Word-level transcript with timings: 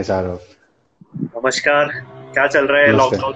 हाय 0.00 0.04
सारव 0.04 0.38
नमस्कार 1.36 1.88
क्या 2.34 2.46
चल 2.46 2.66
रहा 2.66 2.82
है 2.82 2.92
लॉकडाउन 2.92 3.32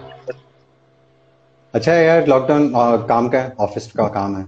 अच्छा 1.75 1.93
है 1.93 2.05
यार 2.05 2.27
लॉकडाउन 2.27 2.71
काम 3.09 3.29
का 3.29 3.41
है 3.41 3.53
ऑफ़िस 3.61 3.91
का 3.93 4.07
काम 4.15 4.37
है 4.37 4.45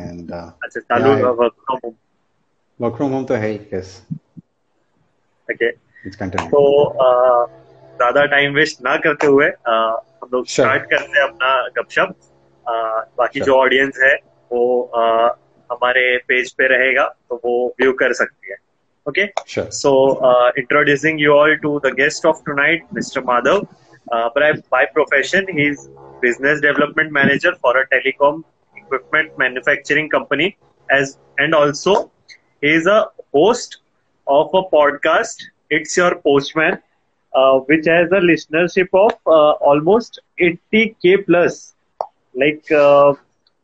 एंड 0.00 0.32
अच्छा 0.32 0.80
चालू 0.80 1.12
work 1.38 1.54
from 1.54 1.78
home 1.84 1.94
work 2.80 2.96
from 2.96 3.12
home 3.12 3.24
तो 3.24 3.34
है 3.34 3.48
ही 3.48 3.60
यस 3.74 3.94
ओके 5.48 5.68
इट्स 5.68 6.16
कंटिन्यू 6.16 6.48
तो 6.50 6.62
ज़्यादा 7.96 8.24
टाइम 8.34 8.54
वेस्ट 8.54 8.82
ना 8.82 8.96
करते 9.06 9.26
हुए 9.26 9.46
हम 9.46 10.28
लोग 10.32 10.44
Sure. 10.44 10.54
स्टार्ट 10.56 10.90
करते 10.90 11.18
हैं 11.18 11.26
अपना 11.28 11.54
गपशप। 11.78 12.14
बाकी 13.18 13.38
Sure. 13.38 13.46
जो 13.46 13.58
ऑडियंस 13.60 14.00
है 14.02 14.14
वो 14.50 14.62
हमारे 15.70 16.06
पेज 16.28 16.52
पे 16.52 16.68
रहेगा 16.76 17.08
तो 17.28 17.40
वो 17.44 17.58
व्यू 17.80 17.92
कर 18.04 18.12
सकती 18.12 18.50
है। 18.50 18.56
Okay 19.07 19.25
sure 19.47 19.69
So, 19.77 19.91
uh, 20.29 20.51
introducing 20.61 21.19
you 21.19 21.33
all 21.33 21.53
to 21.63 21.79
the 21.85 21.91
guest 21.99 22.25
of 22.25 22.43
tonight, 22.49 22.83
Mr. 22.93 23.23
Madhav. 23.29 23.67
Uh, 24.11 24.29
by, 24.35 24.51
by 24.69 24.85
profession, 24.93 25.45
he's 25.57 25.89
business 26.21 26.61
development 26.61 27.11
manager 27.11 27.53
for 27.61 27.77
a 27.77 27.87
telecom 27.89 28.43
equipment 28.75 29.37
manufacturing 29.37 30.09
company, 30.09 30.57
as 30.89 31.17
and 31.37 31.55
also 31.55 32.11
he 32.61 32.69
is 32.69 32.87
a 32.87 33.07
host 33.33 33.77
of 34.27 34.49
a 34.53 34.63
podcast. 34.75 35.43
It's 35.69 35.95
your 35.97 36.15
postman, 36.15 36.79
uh, 37.33 37.59
which 37.59 37.85
has 37.87 38.11
a 38.11 38.21
listenership 38.31 38.89
of 38.93 39.13
uh, 39.25 39.51
almost 39.71 40.19
80k 40.39 41.25
plus. 41.25 41.73
Like 42.35 42.71
uh, 42.71 43.13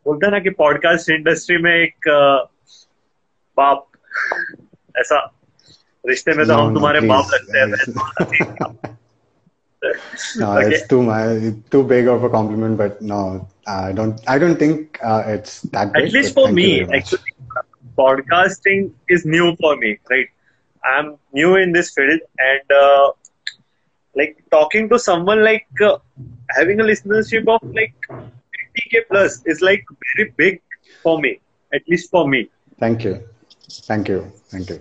बोलते 0.06 0.26
हैं 0.26 0.32
ना 0.34 0.40
कि 0.40 0.50
podcast 0.64 1.10
industry 1.10 1.58
में 1.62 1.74
एक 1.74 2.08
uh, 2.10 2.50
बाप 3.58 3.86
ऐसा 5.00 5.20
रिश्ते 6.10 6.34
में 6.36 6.46
तो 6.48 6.54
हम 6.62 6.72
तुम्हारे 6.74 7.02
बाप 7.12 7.28
लगते 7.34 7.60
हैं 7.60 7.68
वैसे। 7.72 7.94
No, 10.36 10.58
Okay. 10.58 10.68
it's 10.68 10.88
too 10.88 11.02
much, 11.04 11.54
too 11.70 11.84
big 11.84 12.08
of 12.08 12.24
a 12.24 12.30
compliment, 12.30 12.78
but 12.78 13.02
no, 13.02 13.48
I 13.68 13.92
don't. 13.92 14.20
I 14.28 14.38
don't 14.38 14.58
think 14.58 15.00
uh, 15.04 15.24
it's 15.26 15.62
that 15.74 15.96
big. 15.96 16.06
At 16.06 16.12
least 16.14 16.34
but 16.34 16.34
for 16.34 16.50
thank 16.50 16.54
me, 16.54 16.68
you 16.68 16.70
very 16.70 16.86
much. 16.86 16.98
actually, 16.98 17.34
podcasting 17.98 18.92
is 19.08 19.26
new 19.26 19.56
for 19.60 19.76
me, 19.78 19.98
right? 20.10 20.28
I'm 20.84 21.18
new 21.34 21.56
in 21.56 21.72
this 21.72 21.92
field, 21.94 22.20
and 22.40 22.72
uh, 22.72 23.12
like 24.16 24.38
talking 24.52 24.90
to 24.90 25.00
someone 25.00 25.44
like 25.44 25.68
uh, 25.84 25.98
having 26.58 26.80
a 26.80 26.84
listenership 26.84 27.48
of 27.48 27.62
like 27.74 27.94
80k 28.60 29.00
plus 29.10 29.42
is 29.46 29.62
like 29.62 29.84
very 30.16 30.32
big 30.38 30.62
for 31.04 31.20
me, 31.20 31.40
at 31.74 31.82
least 31.88 32.10
for 32.12 32.28
me. 32.28 32.50
Thank 32.80 33.04
you, 33.06 33.22
thank 33.69 34.09
you, 34.09 34.33
thank 34.51 34.69
you. 34.71 34.81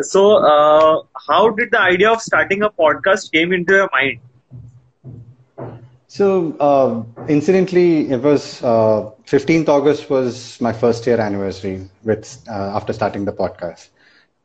So, 0.00 0.36
uh, 0.36 1.02
how 1.28 1.50
did 1.50 1.70
the 1.70 1.80
idea 1.80 2.10
of 2.12 2.20
starting 2.20 2.62
a 2.62 2.70
podcast 2.70 3.30
came 3.32 3.52
into 3.52 3.72
your 3.74 3.88
mind? 3.92 4.20
So, 6.08 6.56
uh, 6.60 7.02
incidentally, 7.28 8.10
it 8.10 8.20
was 8.22 8.62
uh, 8.62 9.10
15th 9.24 9.68
August 9.68 10.10
was 10.10 10.60
my 10.60 10.72
first 10.72 11.06
year 11.06 11.20
anniversary 11.20 11.88
with 12.04 12.42
uh, 12.48 12.52
after 12.76 12.92
starting 12.92 13.24
the 13.24 13.32
podcast, 13.32 13.88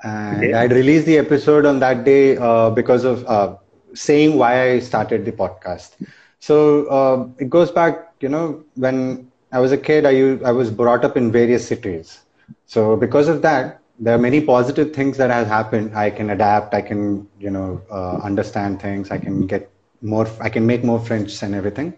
and 0.04 0.54
Okay. 0.54 0.56
I'd 0.56 0.72
released 0.72 1.06
the 1.06 1.18
episode 1.18 1.66
on 1.66 1.80
that 1.80 2.04
day 2.06 2.38
uh, 2.38 2.70
because 2.72 3.04
of 3.06 3.26
uh, 3.28 3.56
saying 3.94 4.38
why 4.38 4.72
I 4.74 4.80
started 4.80 5.26
the 5.26 5.32
podcast. 5.32 5.96
So 6.40 6.86
uh, 6.88 7.28
it 7.40 7.50
goes 7.50 7.72
back, 7.72 8.14
you 8.22 8.30
know, 8.30 8.64
when 8.76 9.32
I 9.52 9.60
was 9.60 9.72
a 9.72 9.78
kid, 9.78 10.06
I 10.06 10.38
I 10.48 10.52
was 10.52 10.72
brought 10.72 11.06
up 11.06 11.18
in 11.18 11.32
various 11.32 11.68
cities. 11.68 12.25
So 12.67 12.97
because 12.97 13.29
of 13.29 13.43
that, 13.43 13.81
there 13.99 14.15
are 14.15 14.19
many 14.19 14.41
positive 14.41 14.93
things 14.95 15.17
that 15.19 15.31
have 15.31 15.47
happened. 15.47 15.95
I 15.95 16.11
can 16.11 16.31
adapt. 16.31 16.75
I 16.75 16.81
can, 16.81 17.27
you 17.39 17.51
know, 17.51 17.81
uh, 17.91 18.17
understand 18.23 18.81
things. 18.81 19.11
I 19.11 19.19
can 19.19 19.47
get 19.47 19.71
more. 20.03 20.27
I 20.41 20.49
can 20.49 20.67
make 20.67 20.85
more 20.85 20.99
friends 20.99 21.43
and 21.43 21.55
everything. 21.55 21.95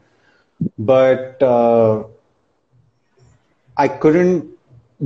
But 0.78 1.42
uh, 1.42 2.04
I 3.76 3.88
couldn't 3.88 4.48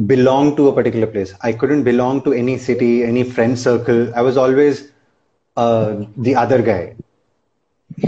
belong 0.06 0.56
to 0.56 0.68
a 0.68 0.72
particular 0.72 1.06
place. 1.06 1.34
I 1.42 1.52
couldn't 1.52 1.84
belong 1.84 2.22
to 2.22 2.32
any 2.32 2.58
city, 2.58 3.04
any 3.04 3.22
friend 3.24 3.58
circle. 3.58 4.12
I 4.14 4.22
was 4.22 4.36
always 4.36 4.88
uh, 5.56 6.04
the 6.16 6.34
other 6.36 6.62
guy. 6.62 6.94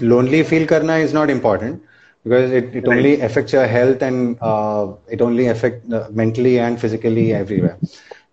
lonely 0.00 0.42
feel 0.42 0.66
karna 0.66 0.96
is 0.96 1.12
not 1.12 1.30
important 1.30 1.82
because 2.24 2.50
it, 2.52 2.74
it 2.74 2.88
only 2.88 3.20
affects 3.20 3.52
your 3.52 3.66
health 3.66 4.02
and 4.02 4.38
uh, 4.40 4.88
it 5.10 5.20
only 5.22 5.46
affects 5.48 5.92
uh, 5.92 6.08
mentally 6.12 6.58
and 6.58 6.80
physically 6.80 7.32
everywhere. 7.34 7.78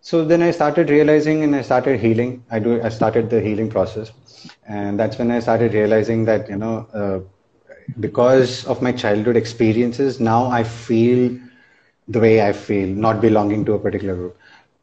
So 0.02 0.24
then 0.26 0.42
I 0.42 0.52
started 0.52 0.90
realizing 0.90 1.44
and 1.44 1.56
I 1.56 1.62
started 1.62 2.00
healing. 2.00 2.44
I 2.52 2.60
do 2.60 2.82
I 2.82 2.90
started 2.90 3.30
the 3.30 3.42
healing 3.42 3.70
process, 3.70 4.12
and 4.68 5.00
that's 5.00 5.18
when 5.18 5.32
I 5.32 5.40
started 5.40 5.74
realizing 5.74 6.26
that 6.26 6.50
you 6.50 6.58
know. 6.58 6.88
Uh, 6.94 7.20
because 8.00 8.66
of 8.66 8.82
my 8.82 8.92
childhood 8.92 9.36
experiences, 9.36 10.20
now 10.20 10.46
I 10.46 10.64
feel 10.64 11.38
the 12.08 12.20
way 12.20 12.42
I 12.42 12.54
feel, 12.54 12.88
not 12.88 13.22
belonging 13.22 13.66
to 13.66 13.74
a 13.74 13.80
particular 13.80 14.16
group. 14.16 14.38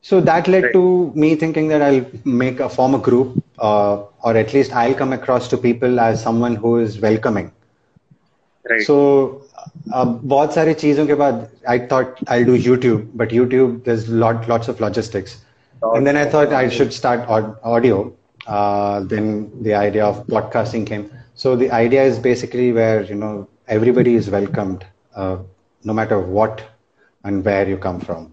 So 0.05 0.19
that 0.21 0.47
led 0.47 0.71
Right. 0.71 0.73
to 0.73 1.11
me 1.15 1.35
thinking 1.35 1.67
that 1.69 1.81
I'll 1.81 2.05
make 2.25 2.59
a 2.59 2.69
form 2.69 2.95
a 2.95 2.99
group, 2.99 3.43
uh, 3.59 3.97
or 4.23 4.35
at 4.37 4.53
least 4.53 4.73
I'll 4.73 4.93
come 4.93 5.13
across 5.13 5.47
to 5.49 5.57
people 5.57 5.99
as 5.99 6.21
someone 6.21 6.55
who 6.55 6.77
is 6.79 6.99
welcoming. 6.99 7.51
Right. 8.69 8.87
So 8.87 9.41
uh, 9.93 10.05
बहुत 10.05 10.53
सारी 10.53 10.73
चीजों 10.83 11.05
के 11.07 11.15
बाद 11.21 11.47
I 11.69 11.77
thought 11.91 12.19
I'll 12.27 12.45
do 12.45 12.57
YouTube, 12.67 13.07
but 13.21 13.29
YouTube 13.37 13.83
there's 13.85 14.07
lot 14.23 14.47
lots 14.49 14.67
of 14.73 14.79
logistics, 14.79 15.37
and 15.93 16.05
then 16.07 16.17
I 16.17 16.25
thought 16.25 16.53
I 16.53 16.67
should 16.69 16.93
start 16.93 17.27
aud- 17.37 17.55
audio. 17.63 17.99
Uh, 18.47 19.01
then 19.13 19.29
the 19.61 19.73
idea 19.75 20.05
of 20.05 20.25
podcasting 20.27 20.85
came. 20.87 21.09
So 21.35 21.55
the 21.55 21.71
idea 21.71 22.03
is 22.03 22.19
basically 22.19 22.71
where 22.71 23.03
you 23.03 23.15
know 23.23 23.47
everybody 23.67 24.15
is 24.15 24.29
welcomed, 24.29 24.85
uh, 25.15 25.37
no 25.83 25.93
matter 25.93 26.19
what 26.19 26.63
and 27.23 27.43
where 27.45 27.67
you 27.67 27.77
come 27.77 27.99
from. 27.99 28.29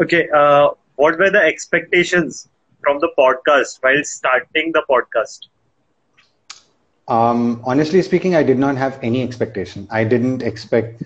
Okay, 0.00 0.28
uh, 0.34 0.70
what 0.96 1.18
were 1.18 1.30
the 1.30 1.40
expectations 1.42 2.48
from 2.82 2.98
the 3.00 3.10
podcast 3.18 3.78
while 3.82 4.02
starting 4.04 4.72
the 4.72 4.82
podcast? 4.88 5.48
Um, 7.08 7.60
honestly 7.64 8.02
speaking, 8.02 8.34
I 8.34 8.42
did 8.42 8.58
not 8.58 8.76
have 8.76 8.98
any 9.02 9.22
expectation. 9.22 9.86
I 9.90 10.04
didn't 10.04 10.42
expect 10.42 11.02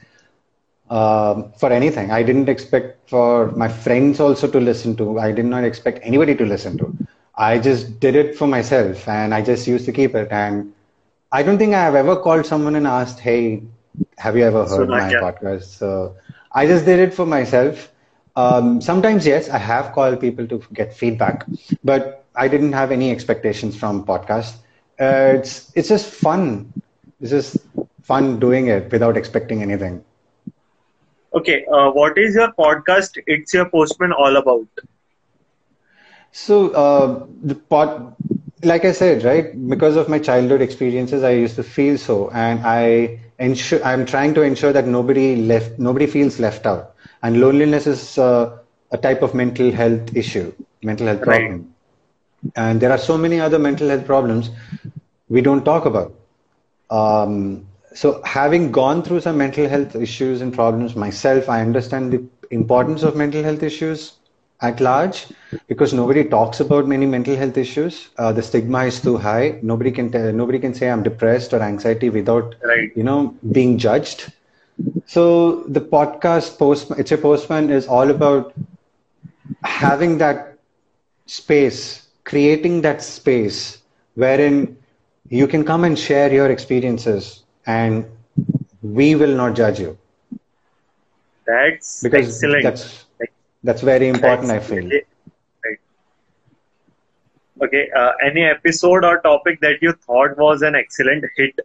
um, 0.91 1.53
for 1.59 1.71
anything. 1.73 2.11
I 2.11 2.23
didn't 2.23 2.49
expect 2.49 3.09
for 3.09 3.51
my 3.53 3.69
friends 3.69 4.21
also 4.21 4.47
to 4.49 4.61
listen 4.61 4.97
to. 4.97 5.19
I 5.19 5.33
did 5.33 5.47
not 5.47 5.65
expect 5.65 6.01
anybody 6.03 6.35
to 6.37 6.45
listen 6.45 6.77
to. 6.79 6.95
I 7.37 7.59
just 7.59 8.01
did 8.01 8.15
it 8.17 8.37
for 8.37 8.47
myself 8.47 9.09
and 9.09 9.35
I 9.35 9.43
just 9.43 9.67
used 9.67 9.85
to 9.87 9.93
keep 9.93 10.15
it. 10.15 10.29
And 10.31 10.73
I 11.33 11.43
don't 11.43 11.59
think 11.59 11.75
I 11.75 11.83
have 11.83 11.95
ever 11.95 12.17
called 12.17 12.47
someone 12.47 12.75
and 12.77 12.87
asked, 12.87 13.21
Hey, 13.21 13.63
have 14.19 14.37
you 14.37 14.45
ever 14.45 14.65
heard 14.67 14.91
my 14.93 15.13
Sunakya. 15.13 15.21
podcast? 15.21 15.65
So 15.65 16.15
I 16.53 16.67
just 16.67 16.85
did 16.85 16.99
it 17.01 17.15
for 17.15 17.27
myself. 17.27 17.91
Um, 18.37 18.81
sometimes, 18.81 19.27
yes, 19.27 19.49
I 19.49 19.59
have 19.59 19.93
called 19.93 20.21
people 20.21 20.47
to 20.49 20.63
get 20.73 20.93
feedback, 20.95 21.47
but 21.85 22.25
I 22.35 22.49
didn't 22.49 22.73
have 22.73 22.91
any 22.91 23.11
expectations 23.11 23.77
from 23.77 24.05
podcast. 24.05 24.55
Uh, 24.99 25.37
it's 25.39 25.71
it's 25.75 25.89
just 25.89 26.07
fun. 26.07 26.73
It's 27.21 27.31
just 27.31 27.57
fun 28.03 28.39
doing 28.39 28.69
it 28.69 28.91
without 28.93 29.17
expecting 29.17 29.63
anything. 29.63 30.03
Okay, 31.35 31.65
uh, 31.73 31.91
what 31.91 32.17
is 32.19 32.35
your 32.35 32.53
podcast? 32.53 33.19
It's 33.27 33.53
your 33.55 33.69
postman 33.69 34.13
all 34.13 34.37
about. 34.37 34.67
So 36.33 36.71
uh, 36.71 37.27
the 37.43 37.55
pot, 37.55 38.15
like 38.63 38.85
I 38.85 38.93
said, 38.93 39.25
right? 39.25 39.47
Because 39.69 39.97
of 39.97 40.09
my 40.09 40.19
childhood 40.19 40.61
experiences, 40.63 41.23
I 41.23 41.31
used 41.33 41.57
to 41.57 41.63
feel 41.63 41.99
so, 41.99 42.31
and 42.31 42.61
I 42.65 43.21
ensure 43.39 43.83
I'm 43.85 44.05
trying 44.07 44.35
to 44.35 44.43
ensure 44.43 44.73
that 44.73 44.87
nobody 44.87 45.37
left, 45.37 45.79
nobody 45.79 46.07
feels 46.07 46.39
left 46.39 46.67
out. 46.67 46.95
And 47.23 47.41
loneliness 47.41 47.87
is 47.87 48.19
uh, 48.19 48.59
a 48.91 48.99
type 48.99 49.23
of 49.23 49.35
mental 49.35 49.71
health 49.73 50.15
issue, 50.17 50.53
mental 50.83 51.07
health 51.07 51.25
Right. 51.25 51.51
problem, 51.51 51.75
and 52.57 52.81
there 52.81 52.91
are 52.91 52.99
so 52.99 53.17
many 53.17 53.41
other 53.41 53.59
mental 53.59 53.89
health 53.89 54.07
problems 54.07 54.51
we 55.29 55.41
don't 55.41 55.65
talk 55.65 55.85
about. 55.87 56.13
Um, 56.91 57.67
so 57.95 58.21
having 58.25 58.71
gone 58.73 59.03
through 59.03 59.21
some 59.21 59.37
mental 59.39 59.69
health 59.69 59.95
issues 59.97 60.41
and 60.41 60.53
problems 60.53 60.95
myself, 60.97 61.49
I 61.49 61.61
understand 61.61 62.13
the 62.13 62.25
importance 62.51 63.03
of 63.03 63.17
mental 63.17 63.43
health 63.43 63.63
issues 63.63 64.15
at 64.61 64.81
large 64.81 65.27
because 65.69 65.93
nobody 65.93 66.25
talks 66.25 66.61
about 66.61 66.87
many 66.87 67.07
mental 67.07 67.37
health 67.37 67.57
issues. 67.57 68.11
Uh, 68.19 68.33
the 68.33 68.43
stigma 68.43 68.85
is 68.85 69.01
too 69.01 69.17
high. 69.19 69.59
Nobody 69.63 69.91
can 69.91 70.11
tell, 70.11 70.33
nobody 70.33 70.59
can 70.59 70.75
say 70.75 70.91
I'm 70.91 71.03
depressed 71.03 71.53
or 71.53 71.61
anxiety 71.63 72.11
without 72.11 72.55
Right. 72.65 72.91
you 72.95 73.03
know 73.05 73.35
being 73.53 73.79
judged. 73.79 74.33
So 75.07 75.63
the 75.69 75.81
podcast 75.81 76.59
post 76.59 76.91
it's 76.99 77.13
a 77.13 77.19
postman 77.19 77.71
is 77.71 77.87
all 77.87 78.11
about 78.11 78.55
having 79.65 80.19
that 80.19 80.59
space, 81.27 82.09
creating 82.25 82.83
that 82.83 83.03
space 83.03 83.79
wherein 84.15 84.77
you 85.29 85.47
can 85.47 85.65
come 85.65 85.85
and 85.85 85.99
share 85.99 86.33
your 86.33 86.51
experiences 86.51 87.43
and 87.67 88.05
we 88.83 89.15
will 89.15 89.35
not 89.35 89.55
judge 89.55 89.81
you 89.81 89.97
That's 91.47 92.07
because 92.07 92.29
excellent. 92.29 92.67
that's 92.67 93.05
that's 93.63 93.83
very 93.83 94.09
important 94.09 94.51
i 94.51 94.59
feel 94.59 94.93
Right. 95.65 95.79
Okay. 97.63 97.89
Uh, 97.97 98.13
any 98.25 98.43
episode 98.45 99.05
or 99.05 99.21
topic 99.21 99.61
that 99.61 99.83
you 99.83 99.93
thought 99.93 100.37
was 100.39 100.63
an 100.63 100.75
excellent 100.75 101.25
hit? 101.37 101.59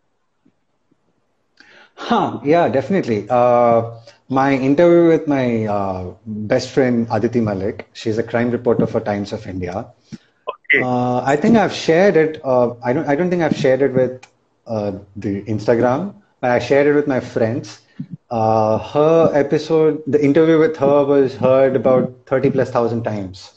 Huh, 1.98 2.40
yeah, 2.44 2.70
definitely. 2.70 3.28
Uh, 3.30 3.92
my 4.30 4.54
interview 4.54 5.08
with 5.10 5.28
my 5.28 5.66
uh, 5.66 6.14
best 6.26 6.70
friend 6.72 7.08
Aditi 7.12 7.42
Malik, 7.42 7.90
she's 7.94 8.18
a 8.18 8.24
crime 8.24 8.52
reporter 8.52 8.88
for 8.88 9.00
Times 9.02 9.34
of 9.34 9.46
India. 9.48 9.88
Okay. 10.50 10.84
Uh, 10.84 11.22
I 11.24 11.36
think 11.36 11.58
I've 11.58 11.74
shared 11.74 12.18
it. 12.18 12.42
Uh, 12.44 12.74
I 12.84 12.94
don't. 12.94 13.08
I 13.08 13.16
don't 13.16 13.30
think 13.30 13.42
I've 13.44 13.56
shared 13.58 13.82
it 13.82 13.94
with 13.94 14.28
uh, 14.68 14.94
the 15.16 15.44
Instagram, 15.44 16.14
but 16.42 16.52
I 16.52 16.60
shared 16.60 16.88
it 16.88 16.94
with 16.94 17.08
my 17.08 17.20
friends. 17.20 17.82
Uh, 18.30 18.78
her 18.80 19.32
episode, 19.34 20.04
the 20.08 20.24
interview 20.24 20.60
with 20.60 20.78
her 20.78 21.04
was 21.06 21.36
heard 21.36 21.76
about 21.76 22.14
thirty 22.26 22.50
plus 22.50 22.70
thousand 22.72 23.04
times. 23.04 23.54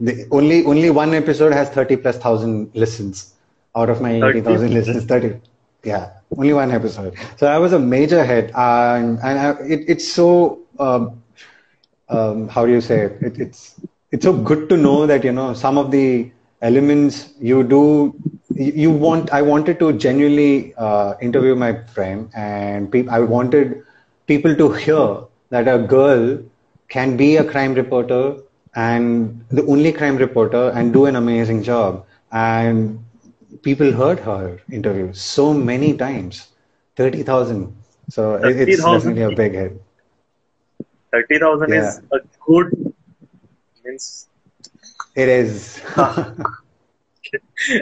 The 0.00 0.26
only 0.30 0.64
only 0.64 0.90
one 0.90 1.14
episode 1.14 1.52
has 1.52 1.68
thirty 1.70 1.96
plus 1.96 2.16
thousand 2.18 2.70
listens 2.74 3.34
out 3.76 3.88
of 3.90 4.00
my 4.00 4.12
eighty 4.12 4.40
thousand 4.40 4.74
listens. 4.74 5.04
Thirty, 5.04 5.40
yeah, 5.84 6.10
only 6.36 6.52
one 6.52 6.70
episode. 6.70 7.14
So 7.36 7.46
I 7.46 7.58
was 7.58 7.72
a 7.72 7.78
major 7.78 8.24
hit, 8.24 8.50
and 8.54 9.18
and 9.22 9.38
I, 9.38 9.50
it, 9.62 9.84
it's 9.88 10.10
so. 10.12 10.58
Um, 10.78 11.22
um, 12.08 12.48
how 12.48 12.66
do 12.66 12.72
you 12.72 12.80
say 12.80 13.00
it? 13.06 13.18
it? 13.22 13.38
It's 13.38 13.80
it's 14.10 14.24
so 14.24 14.32
good 14.32 14.68
to 14.70 14.76
know 14.76 15.06
that 15.06 15.24
you 15.24 15.32
know 15.32 15.54
some 15.54 15.78
of 15.78 15.90
the 15.90 16.30
elements 16.62 17.28
you 17.40 17.62
do. 17.62 18.14
You 18.54 18.72
you 18.84 18.90
want. 18.90 19.30
I 19.32 19.42
wanted 19.42 19.78
to 19.80 19.92
genuinely 19.92 20.74
uh, 20.76 21.14
interview 21.20 21.54
my 21.54 21.72
friend, 21.94 22.30
and 22.34 22.90
pe- 22.90 23.06
I 23.08 23.20
wanted 23.20 23.82
people 24.26 24.54
to 24.56 24.72
hear 24.72 25.06
that 25.50 25.68
a 25.68 25.78
girl 25.78 26.38
can 26.88 27.16
be 27.16 27.36
a 27.36 27.44
crime 27.44 27.74
reporter 27.74 28.34
and 28.74 29.44
the 29.50 29.64
only 29.66 29.92
crime 29.92 30.16
reporter 30.16 30.70
and 30.74 30.92
do 30.92 31.06
an 31.06 31.16
amazing 31.16 31.62
job. 31.62 32.04
And 32.32 32.98
people 33.62 33.92
heard 33.92 34.20
her 34.20 34.58
interview 34.70 35.12
so 35.12 35.52
many 35.52 35.96
times, 35.96 36.48
thirty 36.96 37.22
thousand. 37.22 37.74
So 38.08 38.34
it- 38.36 38.56
it's 38.66 38.84
30,000? 38.84 38.88
definitely 38.88 39.22
a 39.22 39.30
big 39.30 39.52
hit. 39.54 39.80
Thirty 41.12 41.38
thousand 41.38 41.72
Yeah. 41.72 41.74
is 41.74 42.00
a 42.12 42.18
good 42.46 42.72
means. 43.84 44.28
It 45.14 45.28
is. 45.28 45.80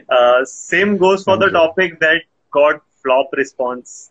Uh, 0.09 0.45
same 0.45 0.97
goes 0.97 1.25
for 1.25 1.37
the 1.39 1.51
topic 1.51 1.99
that 2.01 2.23
got 2.53 2.81
flop 3.03 3.29
response. 3.37 4.11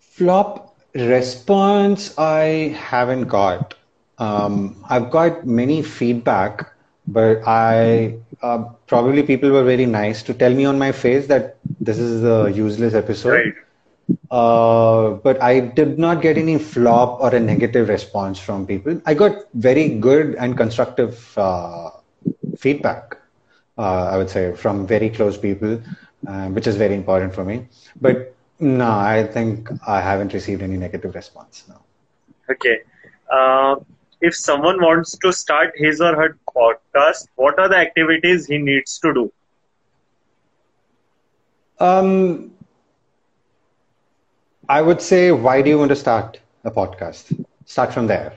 Flop 0.00 0.76
response 0.94 2.16
I 2.18 2.74
haven't 2.76 3.24
got. 3.28 3.74
Um, 4.18 4.76
I've 4.88 5.10
got 5.10 5.46
many 5.46 5.82
feedback, 5.82 6.66
but 7.08 7.42
I 7.46 8.18
uh, 8.42 8.64
probably 8.86 9.22
people 9.22 9.50
were 9.50 9.64
very 9.64 9.86
nice 9.86 10.22
to 10.24 10.34
tell 10.34 10.52
me 10.52 10.64
on 10.64 10.78
my 10.78 10.92
face 10.92 11.26
that 11.28 11.56
this 11.80 11.98
is 11.98 12.22
a 12.22 12.50
useless 12.50 12.94
episode. 12.94 13.30
Right. 13.30 13.54
Uh, 14.30 15.10
but 15.10 15.42
I 15.42 15.60
did 15.60 15.98
not 15.98 16.22
get 16.22 16.38
any 16.38 16.58
flop 16.58 17.20
or 17.20 17.34
a 17.34 17.40
negative 17.40 17.88
response 17.88 18.38
from 18.38 18.66
people. 18.66 19.00
I 19.06 19.14
got 19.14 19.32
very 19.54 19.88
good 19.88 20.34
and 20.36 20.56
constructive 20.56 21.36
uh, 21.36 21.90
feedback, 22.58 23.16
uh, 23.76 24.04
I 24.12 24.16
would 24.16 24.30
say, 24.30 24.54
from 24.54 24.86
very 24.86 25.10
close 25.10 25.36
people, 25.36 25.80
uh, 26.26 26.48
which 26.48 26.66
is 26.66 26.76
very 26.76 26.94
important 26.94 27.34
for 27.34 27.44
me. 27.44 27.68
But 28.00 28.34
no, 28.60 28.90
I 28.90 29.24
think 29.24 29.70
I 29.86 30.00
haven't 30.00 30.32
received 30.32 30.62
any 30.62 30.76
negative 30.76 31.14
response. 31.14 31.64
No. 31.68 31.76
Okay. 32.50 32.80
If 34.20 34.34
someone 34.34 34.80
wants 34.80 35.16
to 35.18 35.32
start 35.32 35.72
his 35.76 36.00
or 36.00 36.14
her 36.16 36.36
podcast, 36.56 37.28
what 37.36 37.58
are 37.58 37.68
the 37.68 37.76
activities 37.76 38.46
he 38.46 38.58
needs 38.58 38.98
to 39.00 39.12
do? 39.12 39.32
Um, 41.80 42.50
I 44.68 44.80
would 44.82 45.00
say, 45.00 45.30
why 45.32 45.62
do 45.62 45.70
you 45.70 45.78
want 45.78 45.90
to 45.90 45.96
start 45.96 46.40
a 46.64 46.70
podcast? 46.70 47.44
Start 47.66 47.92
from 47.92 48.06
there. 48.06 48.32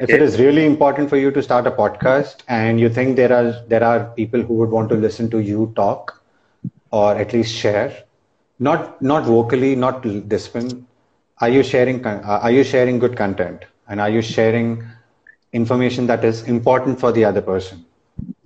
If 0.00 0.12
it 0.12 0.20
is 0.22 0.38
really 0.38 0.64
important 0.66 1.08
for 1.08 1.16
you 1.16 1.30
to 1.30 1.42
start 1.42 1.66
a 1.66 1.70
podcast 1.70 2.42
and 2.48 2.80
you 2.80 2.88
think 2.88 3.16
there 3.16 3.32
are 3.32 3.52
there 3.68 3.82
are 3.84 4.04
people 4.16 4.40
who 4.42 4.54
would 4.54 4.70
want 4.70 4.88
to 4.90 4.96
listen 4.96 5.28
to 5.30 5.38
you 5.40 5.72
talk 5.76 6.22
or 6.90 7.14
at 7.16 7.32
least 7.32 7.54
share, 7.54 7.92
not 8.58 9.00
not 9.02 9.24
vocally, 9.24 9.74
not 9.76 10.02
this 10.04 10.52
one, 10.54 10.86
are 11.40 11.48
you 11.48 11.62
sharing 11.62 12.04
are 12.06 12.50
you 12.50 12.64
sharing 12.64 12.98
good 12.98 13.16
content 13.16 13.64
and 13.88 14.00
are 14.00 14.10
you 14.10 14.22
sharing 14.22 14.82
information 15.52 16.06
that 16.06 16.24
is 16.24 16.42
important 16.44 17.00
for 17.00 17.12
the 17.12 17.24
other 17.24 17.40
person? 17.42 17.84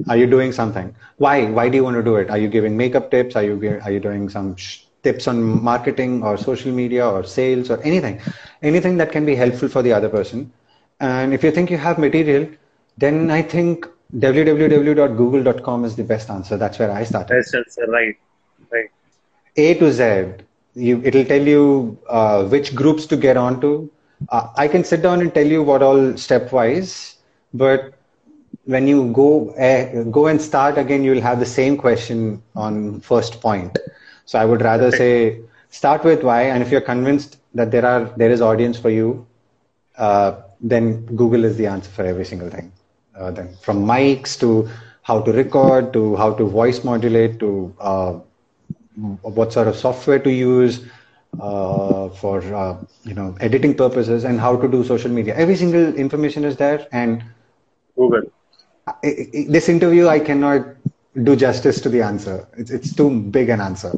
Are 0.08 0.16
you 0.16 0.26
doing 0.26 0.52
something? 0.52 0.94
Why? 1.18 1.46
Why 1.46 1.68
do 1.68 1.76
you 1.76 1.84
want 1.84 1.96
to 1.96 2.02
do 2.02 2.16
it? 2.16 2.30
Are 2.30 2.38
you 2.38 2.48
giving 2.48 2.76
makeup 2.76 3.10
tips? 3.10 3.36
Are 3.36 3.42
you 3.42 3.80
are 3.84 3.90
you 3.90 4.00
doing 4.00 4.28
some 4.28 4.56
sh- 4.56 4.80
tips 5.02 5.26
on 5.28 5.42
marketing 5.42 6.22
or 6.22 6.36
social 6.36 6.72
media 6.72 7.06
or 7.08 7.24
sales 7.24 7.70
or 7.70 7.80
anything? 7.82 8.20
Anything 8.62 8.96
that 8.98 9.12
can 9.12 9.24
be 9.24 9.34
helpful 9.34 9.68
for 9.68 9.82
the 9.82 9.92
other 9.92 10.08
person. 10.08 10.52
And 11.00 11.32
if 11.34 11.42
you 11.42 11.50
think 11.50 11.70
you 11.70 11.78
have 11.78 11.98
material, 11.98 12.48
then 12.98 13.30
I 13.30 13.42
think 13.42 13.86
www.google.com 14.18 15.84
is 15.84 15.96
the 15.96 16.04
best 16.04 16.30
answer. 16.30 16.56
That's 16.56 16.78
where 16.78 16.90
I 16.90 17.04
started. 17.04 17.34
Yes, 17.36 17.50
yes, 17.54 17.78
right. 17.88 18.16
Right. 18.70 18.90
A 19.56 19.74
to 19.74 19.90
Z. 19.92 20.44
You, 20.74 21.00
it'll 21.04 21.24
tell 21.24 21.42
you 21.46 21.98
uh, 22.08 22.44
which 22.44 22.74
groups 22.74 23.06
to 23.06 23.16
get 23.16 23.36
onto. 23.36 23.90
Uh, 24.28 24.48
I 24.56 24.68
can 24.68 24.84
sit 24.84 25.02
down 25.02 25.20
and 25.20 25.32
tell 25.34 25.46
you 25.46 25.62
what 25.62 25.82
all 25.82 25.98
stepwise, 26.24 27.16
but 27.52 27.92
when 28.64 28.86
you 28.86 29.12
go 29.12 29.50
uh, 29.50 30.02
go 30.04 30.26
and 30.26 30.40
start 30.40 30.78
again, 30.78 31.02
you'll 31.04 31.20
have 31.20 31.38
the 31.40 31.46
same 31.46 31.76
question 31.76 32.42
on 32.54 33.00
first 33.00 33.40
point. 33.40 33.78
So 34.24 34.38
I 34.38 34.44
would 34.44 34.62
rather 34.62 34.90
say 34.90 35.40
start 35.70 36.04
with 36.04 36.22
why, 36.22 36.42
and 36.42 36.62
if 36.62 36.70
you're 36.70 36.80
convinced 36.92 37.38
that 37.54 37.70
there 37.70 37.84
are 37.86 38.10
there 38.16 38.30
is 38.30 38.40
audience 38.40 38.78
for 38.78 38.90
you, 38.90 39.26
uh, 39.98 40.32
then 40.60 41.04
Google 41.16 41.44
is 41.44 41.56
the 41.56 41.66
answer 41.66 41.90
for 41.90 42.04
every 42.04 42.24
single 42.24 42.48
thing. 42.50 42.72
Uh, 43.18 43.30
then 43.30 43.48
from 43.60 43.84
mics 43.84 44.38
to 44.40 44.68
how 45.02 45.20
to 45.20 45.32
record 45.32 45.92
to 45.92 46.16
how 46.16 46.32
to 46.34 46.44
voice 46.44 46.82
modulate 46.84 47.38
to 47.40 47.74
uh, 47.80 48.14
what 49.22 49.52
sort 49.52 49.66
of 49.68 49.76
software 49.76 50.18
to 50.18 50.30
use 50.30 50.80
uh, 51.40 52.08
for 52.10 52.40
uh, 52.54 52.76
you 53.04 53.14
know 53.14 53.34
editing 53.40 53.74
purposes 53.74 54.24
and 54.24 54.40
how 54.40 54.56
to 54.56 54.68
do 54.68 54.84
social 54.84 55.10
media. 55.10 55.34
Every 55.34 55.56
single 55.56 55.94
information 55.94 56.44
is 56.44 56.56
there, 56.56 56.86
and 56.92 57.22
Google. 57.96 58.30
I, 58.86 58.92
I, 59.04 59.46
this 59.48 59.68
interview 59.68 60.08
I 60.08 60.20
cannot 60.20 60.66
do 61.22 61.36
justice 61.36 61.80
to 61.82 61.88
the 61.88 62.02
answer. 62.02 62.46
It's 62.56 62.70
it's 62.70 62.94
too 62.94 63.10
big 63.10 63.48
an 63.50 63.60
answer, 63.60 63.96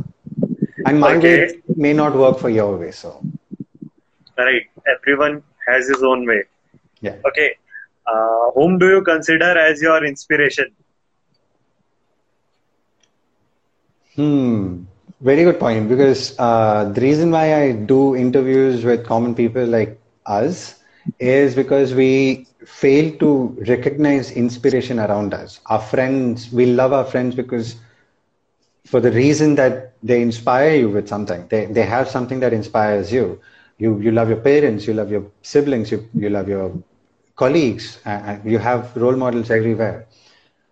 and 0.84 1.00
my 1.00 1.16
Okay. 1.16 1.46
way 1.46 1.62
may 1.76 1.92
not 1.92 2.14
work 2.16 2.38
for 2.38 2.50
your 2.50 2.76
way. 2.76 2.90
So 2.92 3.24
Right. 4.38 4.62
Everyone 4.86 5.42
has 5.66 5.88
his 5.88 6.02
own 6.02 6.26
way. 6.26 6.44
yeah. 7.00 7.16
Okay. 7.26 7.56
Uh, 8.06 8.50
whom 8.54 8.78
do 8.78 8.88
you 8.88 9.02
consider 9.02 9.58
as 9.58 9.80
your 9.82 10.04
inspiration? 10.04 10.74
Hmm. 14.14 14.84
Very 15.24 15.44
good 15.44 15.60
point. 15.60 15.88
Because 15.88 16.38
uh, 16.38 16.92
the 16.94 17.02
reason 17.02 17.32
why 17.32 17.54
I 17.62 17.72
do 17.72 18.16
interviews 18.16 18.84
with 18.84 19.06
common 19.06 19.34
people 19.34 19.66
like 19.66 20.00
us 20.26 20.80
is 21.20 21.56
because 21.56 21.94
we 21.94 22.46
fail 22.66 23.16
to 23.18 23.56
recognize 23.68 24.32
inspiration 24.32 25.00
around 25.00 25.34
us. 25.34 25.60
Our 25.66 25.80
friends, 25.80 26.52
we 26.52 26.66
love 26.66 26.92
our 26.92 27.04
friends 27.06 27.36
because 27.36 27.76
for 28.86 29.00
the 29.00 29.12
reason 29.12 29.56
that 29.56 29.94
they 30.02 30.22
inspire 30.22 30.74
you 30.76 30.90
with 30.90 31.08
something. 31.08 31.46
They, 31.48 31.66
they 31.66 31.82
have 31.82 32.08
something 32.08 32.40
that 32.40 32.52
inspires 32.54 33.12
you. 33.12 33.40
You, 33.78 33.98
you 34.00 34.12
love 34.12 34.28
your 34.28 34.38
parents, 34.38 34.86
you 34.86 34.94
love 34.94 35.10
your 35.10 35.24
siblings, 35.42 35.90
you, 35.92 36.08
you 36.14 36.30
love 36.30 36.48
your 36.48 36.72
colleagues, 37.36 38.00
and 38.04 38.40
you 38.50 38.58
have 38.58 38.96
role 38.96 39.16
models 39.16 39.50
everywhere. 39.50 40.06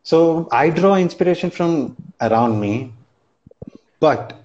So 0.05 0.49
I 0.53 0.71
draw 0.71 0.97
inspiration 0.97 1.51
from 1.51 1.97
around 2.21 2.61
me, 2.61 2.93
but 4.01 4.42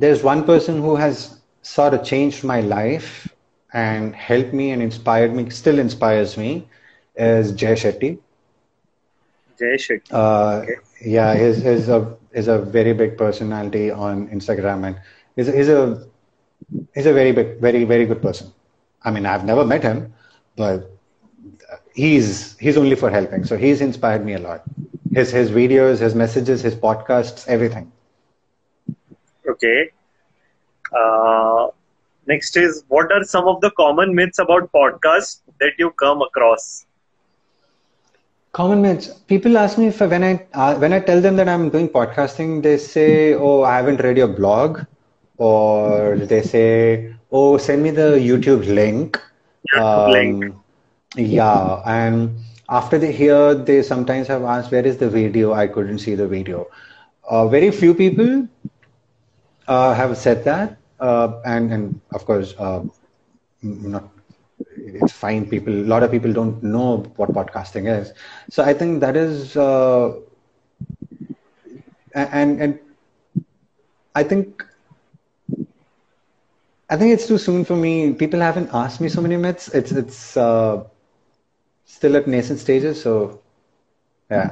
there's 0.00 0.22
one 0.22 0.44
person 0.44 0.80
who 0.82 0.96
has 0.96 1.40
sort 1.62 1.94
of 1.94 2.04
changed 2.04 2.44
my 2.44 2.60
life 2.60 3.28
and 3.72 4.14
helped 4.16 4.52
me 4.54 4.70
and 4.72 4.82
inspired 4.82 5.34
me, 5.34 5.50
still 5.50 5.78
inspires 5.78 6.36
me, 6.36 6.68
is 7.16 7.52
Jay 7.52 7.74
Shetty. 7.74 8.18
Jay 9.58 9.76
Shetty. 9.76 10.12
Uh, 10.12 10.62
Okay. 10.62 10.76
Yeah, 11.04 11.34
he's, 11.34 11.62
he's 11.62 11.88
a 11.88 12.16
he's 12.34 12.48
a 12.48 12.58
very 12.58 12.92
big 12.92 13.16
personality 13.16 13.90
on 13.90 14.28
Instagram, 14.28 14.86
and 14.86 14.96
he's, 15.36 15.46
he's 15.46 15.68
a 15.68 16.04
he's 16.94 17.06
a 17.06 17.12
very 17.12 17.32
big, 17.32 17.60
very 17.60 17.84
very 17.84 18.06
good 18.06 18.22
person. 18.22 18.52
I 19.04 19.10
mean, 19.10 19.26
I've 19.26 19.44
never 19.44 19.64
met 19.64 19.82
him, 19.82 20.12
but 20.56 20.90
he's 21.94 22.56
he's 22.58 22.76
only 22.76 22.96
for 22.96 23.10
helping. 23.10 23.44
So 23.44 23.56
he's 23.56 23.80
inspired 23.80 24.24
me 24.24 24.34
a 24.34 24.38
lot. 24.38 24.62
his 25.12 25.30
his 25.30 25.50
videos, 25.50 25.98
his 26.00 26.14
messages, 26.14 26.62
his 26.62 26.74
podcasts, 26.74 27.46
everything. 27.48 27.92
Okay. 29.50 29.90
Uh, 30.96 31.68
next 32.26 32.56
is 32.56 32.84
what 32.88 33.10
are 33.12 33.22
some 33.24 33.46
of 33.48 33.60
the 33.60 33.70
common 33.70 34.14
myths 34.14 34.38
about 34.38 34.70
podcasts 34.72 35.40
that 35.60 35.72
you 35.78 35.90
come 35.90 36.22
across? 36.22 36.86
Common 38.52 38.82
myths. 38.82 39.08
People 39.28 39.56
ask 39.58 39.78
me 39.78 39.86
if 39.88 40.00
when 40.00 40.22
I 40.24 40.46
uh, 40.54 40.74
when 40.76 40.92
I 40.92 41.00
tell 41.00 41.20
them 41.20 41.36
that 41.36 41.48
I'm 41.48 41.68
doing 41.70 41.88
podcasting, 41.88 42.62
they 42.62 42.76
say, 42.78 43.34
"Oh, 43.34 43.62
I 43.62 43.76
haven't 43.76 44.00
read 44.02 44.16
your 44.18 44.28
blog," 44.28 44.80
or 45.36 46.16
they 46.32 46.42
say, 46.42 47.14
"Oh, 47.30 47.56
send 47.58 47.82
me 47.82 47.90
the 47.90 48.08
YouTube 48.30 48.66
link." 48.80 49.18
YouTube 49.68 50.06
link. 50.06 50.36
Um, 50.40 50.62
yeah, 51.16 51.80
and 51.86 52.30
after 52.68 52.98
they 52.98 53.12
hear, 53.12 53.54
they 53.54 53.82
sometimes 53.82 54.28
have 54.28 54.42
asked, 54.44 54.70
"Where 54.72 54.86
is 54.86 54.98
the 54.98 55.08
video?" 55.08 55.52
I 55.52 55.66
couldn't 55.66 55.98
see 55.98 56.14
the 56.14 56.28
video. 56.28 56.66
Uh, 57.28 57.46
very 57.48 57.70
few 57.70 57.94
people 57.94 58.46
uh, 59.70 59.94
have 59.94 60.16
said 60.18 60.44
that, 60.44 60.78
uh, 61.00 61.40
and 61.46 61.72
and 61.72 62.00
of 62.12 62.26
course, 62.26 62.54
uh, 62.58 62.82
not. 63.62 64.04
It's 64.76 65.12
fine. 65.12 65.48
People, 65.48 65.74
a 65.74 65.88
lot 65.92 66.02
of 66.02 66.10
people 66.12 66.32
don't 66.32 66.62
know 66.62 66.98
what 67.16 67.32
podcasting 67.32 67.88
is. 68.00 68.12
So 68.50 68.62
I 68.64 68.74
think 68.74 69.00
that 69.00 69.16
is, 69.16 69.56
uh, 69.56 70.12
and 72.14 72.60
and 72.60 72.78
I 74.14 74.24
think 74.24 74.64
I 76.90 76.96
think 76.96 77.12
it's 77.12 77.26
too 77.26 77.38
soon 77.38 77.64
for 77.64 77.76
me. 77.76 78.12
People 78.14 78.40
haven't 78.40 78.70
asked 78.72 79.00
me 79.00 79.08
so 79.08 79.22
many 79.22 79.36
myths. 79.36 79.68
It's 79.68 79.92
it's 79.92 80.36
uh, 80.36 80.84
still 81.86 82.16
at 82.16 82.26
nascent 82.28 82.60
stages. 82.60 83.02
So, 83.02 83.40
yeah. 84.30 84.50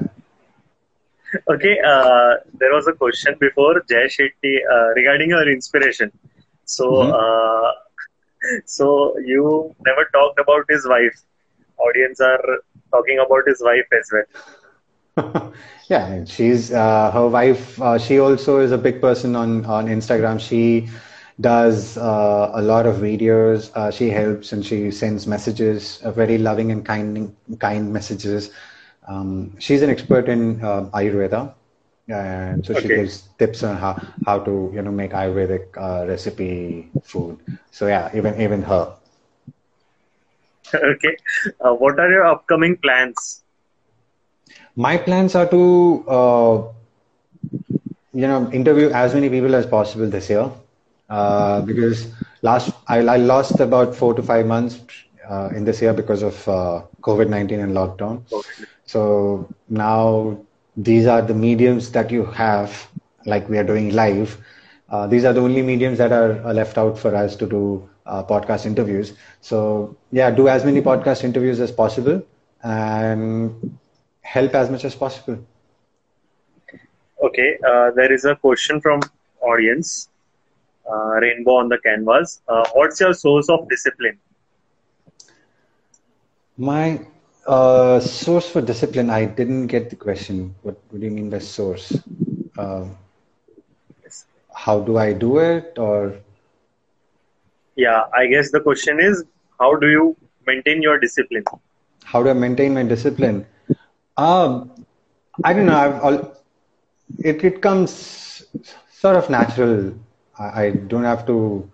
Okay, 1.50 1.78
uh, 1.84 2.34
there 2.58 2.72
was 2.72 2.86
a 2.86 2.92
question 2.92 3.36
before 3.40 3.82
Jay 3.88 4.06
Shetty 4.06 4.56
uh, 4.72 4.88
regarding 4.96 5.30
your 5.30 5.48
inspiration. 5.50 6.10
So, 6.64 7.02
uh, 7.02 7.72
so 8.66 9.16
you 9.24 9.74
never 9.84 10.04
talked 10.12 10.38
about 10.40 10.64
his 10.68 10.86
wife. 10.88 11.18
Audience 11.78 12.20
are 12.20 12.42
talking 12.92 13.18
about 13.18 13.42
his 13.46 13.62
wife 13.62 13.86
as 13.98 14.10
well. 14.12 14.24
yeah, 15.88 16.24
she's 16.24 16.72
uh, 16.72 17.10
her 17.12 17.28
wife. 17.28 17.80
Uh, 17.80 17.98
she 17.98 18.18
also 18.18 18.58
is 18.58 18.72
a 18.72 18.78
big 18.78 19.00
person 19.00 19.34
on 19.36 19.64
on 19.66 19.86
Instagram. 19.86 20.40
She 20.40 20.88
does 21.40 21.96
uh, 21.98 22.50
a 22.54 22.62
lot 22.62 22.86
of 22.86 22.96
videos. 22.96 23.70
Uh, 23.74 23.90
she 23.90 24.10
helps 24.10 24.52
and 24.52 24.64
she 24.64 24.90
sends 24.90 25.26
messages, 25.26 26.00
uh, 26.04 26.10
very 26.12 26.38
loving 26.38 26.70
and 26.70 26.84
kind 26.84 27.34
kind 27.58 27.92
messages. 27.92 28.50
Um, 29.08 29.58
she's 29.58 29.82
an 29.82 29.90
expert 29.90 30.28
in 30.28 30.62
uh, 30.64 30.90
Ayurveda, 30.94 31.54
and 32.08 32.64
so 32.66 32.74
she 32.74 32.90
gives 32.90 33.22
tips 33.38 33.62
on 33.64 33.76
how 33.76 33.94
how 34.26 34.38
to 34.40 34.70
you 34.74 34.82
know 34.82 34.92
make 34.92 35.12
Ayurvedic 35.12 35.66
uh, 35.76 36.06
recipe 36.06 36.90
food. 37.02 37.38
So 37.70 37.86
yeah, 37.88 38.10
even 38.14 38.40
even 38.40 38.62
her. 38.62 38.94
okay, 40.74 41.16
uh, 41.60 41.74
what 41.74 41.98
are 41.98 42.10
your 42.10 42.24
upcoming 42.26 42.76
plans? 42.76 43.42
My 44.76 44.96
plans 44.96 45.34
are 45.34 45.46
to 45.48 46.04
uh, 46.08 46.62
you 48.12 48.26
know 48.26 48.50
interview 48.52 48.90
as 48.90 49.14
many 49.14 49.28
people 49.28 49.54
as 49.54 49.66
possible 49.66 50.06
this 50.08 50.28
year 50.30 50.50
uh, 51.10 51.60
because 51.62 52.12
last 52.42 52.74
I, 52.88 52.98
I 52.98 53.16
lost 53.16 53.60
about 53.60 53.94
four 53.94 54.14
to 54.14 54.22
five 54.22 54.46
months 54.46 54.80
uh, 55.28 55.50
in 55.54 55.64
this 55.64 55.80
year 55.82 55.92
because 55.92 56.22
of 56.22 56.48
uh, 56.48 56.82
COVID 57.02 57.28
nineteen 57.28 57.60
and 57.60 57.72
lockdown. 57.72 58.22
So 58.88 59.48
now 59.70 60.38
these 60.76 61.06
are 61.06 61.22
the 61.22 61.34
mediums 61.34 61.92
that 61.92 62.10
you 62.10 62.24
have, 62.26 62.88
like 63.26 63.48
we 63.48 63.58
are 63.58 63.64
doing 63.64 63.94
live. 63.94 64.38
Uh, 64.90 65.06
these 65.06 65.24
are 65.24 65.34
the 65.34 65.40
only 65.40 65.62
mediums 65.62 65.98
that 65.98 66.12
are, 66.12 66.42
are 66.44 66.54
left 66.54 66.78
out 66.78 66.98
for 66.98 67.14
us 67.14 67.36
to 67.36 67.46
do 67.46 67.88
uh, 68.06 68.24
podcast 68.24 68.66
interviews. 68.66 69.14
So 69.42 69.96
yeah, 70.12 70.30
do 70.30 70.48
as 70.48 70.64
many 70.64 70.82
podcast 70.82 71.24
interviews 71.24 71.60
as 71.60 71.72
possible 71.72 72.22
and 72.62 73.78
help 74.22 74.54
as 74.54 74.70
much 74.70 74.84
as 74.84 74.94
possible. 74.96 75.38
Okay, 77.22 77.58
uh, 77.66 77.90
there 77.96 78.12
is 78.12 78.24
a 78.24 78.36
question 78.36 78.80
from 78.80 79.00
audience. 79.40 80.10
Uh, 80.90 81.18
Rainbow 81.20 81.56
on 81.56 81.68
the 81.68 81.78
canvas. 81.78 82.42
Uh, 82.48 82.64
what's 82.74 83.00
your 83.00 83.14
source 83.14 83.48
of 83.50 83.68
discipline? 83.68 84.18
My 86.56 87.00
uh, 87.48 88.00
source 88.00 88.48
for 88.50 88.62
discipline, 88.62 89.10
I 89.10 89.26
didn't 89.26 89.68
get 89.68 89.90
the 89.90 89.96
question. 89.96 90.56
What, 90.62 90.80
what 90.90 91.00
do 91.00 91.06
you 91.06 91.12
mean 91.12 91.30
by 91.30 91.40
source? 91.40 92.04
Um 92.58 92.96
how 94.54 94.80
do 94.80 94.98
I 94.98 95.12
do 95.14 95.38
it? 95.38 95.78
Or 95.78 96.14
Yeah, 97.76 98.02
I 98.14 98.26
guess 98.26 98.50
the 98.50 98.60
question 98.60 99.00
is 99.00 99.24
how 99.58 99.74
do 99.76 99.88
you 99.88 100.16
maintain 100.46 100.82
your 100.82 100.98
discipline? 100.98 101.44
how 102.04 102.22
do 102.22 102.30
I 102.30 102.34
maintain 102.34 102.74
my 102.74 102.82
discipline? 102.84 103.46
Um, 104.16 104.70
I 105.44 105.54
don't 105.54 105.66
know. 105.66 105.76
I've 105.76 106.00
all, 106.02 106.36
it 107.24 107.44
it 107.44 107.62
comes 107.62 108.44
sort 108.90 109.16
of 109.16 109.30
natural. 109.30 109.94
I, 110.38 110.62
I 110.64 110.70
don't 110.70 111.04
have 111.04 111.26
to 111.26 111.70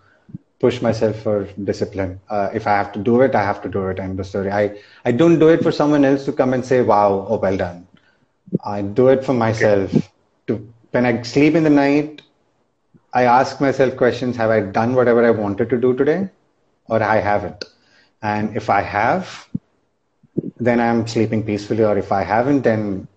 push 0.64 0.80
myself 0.82 1.16
for 1.26 1.36
discipline. 1.70 2.20
Uh, 2.30 2.48
if 2.54 2.66
I 2.66 2.74
have 2.80 2.92
to 2.94 3.00
do 3.08 3.20
it, 3.22 3.34
I 3.34 3.42
have 3.44 3.62
to 3.62 3.68
do 3.76 3.86
it. 3.88 4.00
End 4.00 4.20
of 4.20 4.26
story. 4.26 4.50
I 4.50 4.64
I 5.04 5.12
don't 5.22 5.38
do 5.44 5.48
it 5.56 5.62
for 5.62 5.72
someone 5.80 6.04
else 6.12 6.24
to 6.30 6.32
come 6.42 6.54
and 6.58 6.64
say, 6.72 6.80
"Wow, 6.92 7.10
oh 7.28 7.38
well 7.46 7.56
done." 7.64 7.86
I 8.76 8.82
do 9.00 9.08
it 9.16 9.24
for 9.30 9.34
myself. 9.44 9.96
To 10.48 10.58
when 10.92 11.06
I 11.12 11.14
sleep 11.22 11.54
in 11.62 11.64
the 11.70 11.74
night, 11.78 12.22
I 13.12 13.24
ask 13.24 13.60
myself 13.60 13.96
questions: 13.96 14.36
Have 14.36 14.50
I 14.50 14.60
done 14.80 14.94
whatever 15.00 15.24
I 15.24 15.30
wanted 15.42 15.70
to 15.70 15.80
do 15.88 15.94
today, 16.02 16.20
or 16.88 17.02
I 17.02 17.16
haven't? 17.30 17.64
And 18.22 18.56
if 18.56 18.70
I 18.70 18.82
have, 18.82 19.48
then 20.58 20.80
I'm 20.80 21.06
sleeping 21.06 21.44
peacefully. 21.44 21.84
Or 21.84 21.96
if 21.98 22.12
I 22.12 22.22
haven't, 22.22 22.62
then 22.62 23.08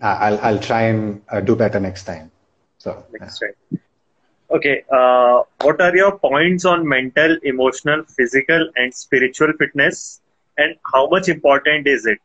I- 0.00 0.18
I'll 0.28 0.40
I'll 0.42 0.58
try 0.58 0.82
and 0.92 1.22
uh, 1.30 1.40
do 1.40 1.56
better 1.56 1.80
next 1.80 2.04
time. 2.04 2.30
So 2.78 3.04
yeah. 3.20 3.30
Next 3.30 3.38
time. 3.40 3.54
Okay, 4.50 4.82
uh, 4.92 5.42
what 5.60 5.80
are 5.80 5.94
your 5.96 6.18
points 6.18 6.64
on 6.64 6.86
mental, 6.88 7.36
emotional, 7.42 8.02
physical, 8.04 8.68
and 8.76 8.94
spiritual 8.94 9.52
fitness, 9.58 10.20
and 10.56 10.76
how 10.92 11.08
much 11.08 11.28
important 11.28 11.86
is 11.86 12.06
it? 12.06 12.20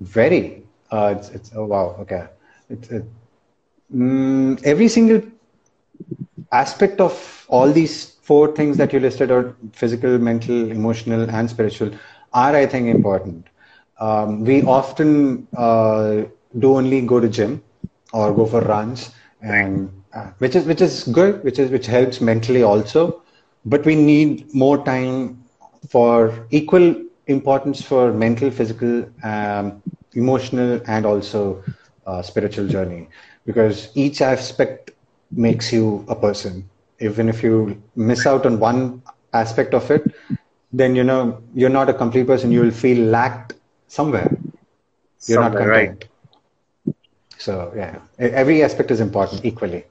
very. 0.00 0.62
Uh, 0.90 1.14
it's 1.16 1.30
it's 1.30 1.50
oh 1.54 1.64
wow 1.64 1.96
okay. 2.00 2.26
It's 2.68 2.88
it, 2.90 3.04
mm, 3.94 4.62
every 4.64 4.88
single 4.88 5.22
aspect 6.52 7.00
of 7.00 7.44
all 7.48 7.70
these 7.70 8.16
four 8.22 8.54
things 8.54 8.76
that 8.78 8.92
you 8.92 9.00
listed 9.00 9.30
are 9.30 9.54
physical, 9.72 10.18
mental, 10.18 10.70
emotional, 10.70 11.28
and 11.28 11.48
spiritual 11.50 11.90
are 12.32 12.54
I 12.54 12.66
think 12.66 12.88
important. 12.88 13.46
Um, 13.98 14.44
we 14.44 14.62
often 14.62 15.46
uh, 15.56 16.22
do 16.58 16.76
only 16.76 17.00
go 17.02 17.20
to 17.20 17.28
gym 17.28 17.62
or 18.12 18.32
go 18.34 18.46
for 18.46 18.60
runs, 18.60 19.10
and 19.46 19.90
uh, 20.14 20.28
which 20.38 20.56
is 20.56 20.66
which 20.66 20.82
is 20.82 21.04
good, 21.04 21.44
which 21.44 21.58
is 21.58 21.70
which 21.70 21.86
helps 21.86 22.20
mentally 22.20 22.62
also. 22.62 23.22
But 23.64 23.84
we 23.86 23.96
need 23.96 24.54
more 24.54 24.84
time 24.84 25.38
for 25.88 26.46
equal 26.50 26.94
importance 27.26 27.82
for 27.82 28.12
mental, 28.12 28.50
physical, 28.50 29.06
um, 29.24 29.82
emotional, 30.14 30.80
and 30.86 31.06
also 31.06 31.62
uh, 32.06 32.22
spiritual 32.22 32.68
journey 32.68 33.08
because 33.46 33.90
each 33.94 34.20
aspect 34.22 34.90
makes 35.30 35.72
you 35.72 36.04
a 36.08 36.16
person. 36.16 36.68
Even 37.00 37.28
if 37.28 37.42
you 37.42 37.82
miss 37.96 38.26
out 38.26 38.46
on 38.46 38.58
one 38.60 39.02
aspect 39.32 39.74
of 39.74 39.90
it, 39.90 40.12
then 40.72 40.94
you 40.96 41.04
know 41.04 41.42
you're 41.54 41.70
not 41.70 41.88
a 41.90 41.94
complete 41.94 42.26
person. 42.26 42.50
You 42.52 42.62
will 42.62 42.70
feel 42.70 43.06
lacked 43.06 43.54
somewhere. 43.88 44.38
You're 45.26 45.38
not 45.38 45.58
Somewhere, 45.58 45.66
right. 45.66 46.04
So 47.46 47.72
yeah, 47.76 48.00
every 48.18 48.62
aspect 48.64 48.90
is 48.90 49.00
important 49.00 49.44
equally. 49.44 49.84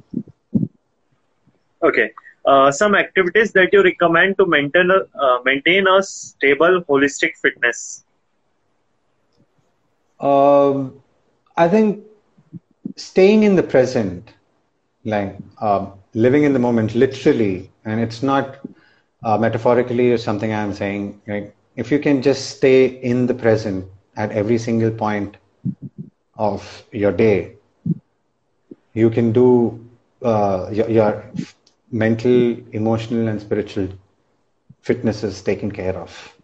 Okay, 1.83 2.11
uh, 2.45 2.71
some 2.71 2.95
activities 2.95 3.51
that 3.53 3.69
you 3.73 3.83
recommend 3.83 4.37
to 4.37 4.45
maintain 4.45 4.89
a, 4.91 4.99
uh, 5.19 5.39
maintain 5.45 5.87
a 5.87 6.01
stable, 6.03 6.81
holistic 6.89 7.37
fitness. 7.41 8.03
Um, 10.19 11.01
I 11.57 11.67
think 11.67 12.03
staying 12.95 13.43
in 13.43 13.55
the 13.55 13.63
present, 13.63 14.33
like 15.05 15.37
um, 15.61 15.93
living 16.13 16.43
in 16.43 16.53
the 16.53 16.59
moment, 16.59 16.95
literally, 16.95 17.69
and 17.85 17.99
it's 17.99 18.23
not 18.23 18.57
uh, 19.23 19.37
metaphorically 19.37 20.11
or 20.11 20.17
something 20.17 20.53
I'm 20.53 20.73
saying. 20.73 21.21
Like, 21.27 21.55
if 21.75 21.91
you 21.91 21.99
can 21.99 22.21
just 22.21 22.49
stay 22.57 22.85
in 22.85 23.27
the 23.27 23.33
present 23.33 23.85
at 24.15 24.31
every 24.31 24.57
single 24.57 24.91
point 24.91 25.37
of 26.37 26.83
your 26.91 27.11
day, 27.11 27.55
you 28.93 29.09
can 29.09 29.31
do 29.31 29.79
uh, 30.23 30.67
your, 30.71 30.89
your 30.89 31.23
mental, 31.91 32.55
emotional, 32.71 33.27
and 33.27 33.39
spiritual 33.41 33.87
fitness 34.81 35.23
is 35.23 35.41
taken 35.41 35.71
care 35.71 35.95
of. 35.97 36.35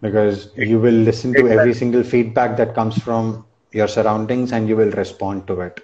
because 0.00 0.50
you 0.56 0.78
will 0.78 0.92
listen 0.94 1.34
to 1.36 1.48
every 1.48 1.72
single 1.74 2.02
feedback 2.02 2.56
that 2.56 2.74
comes 2.74 2.98
from 2.98 3.44
your 3.72 3.88
surroundings 3.88 4.52
and 4.52 4.68
you 4.68 4.76
will 4.76 4.90
respond 4.92 5.46
to 5.46 5.60
it. 5.60 5.80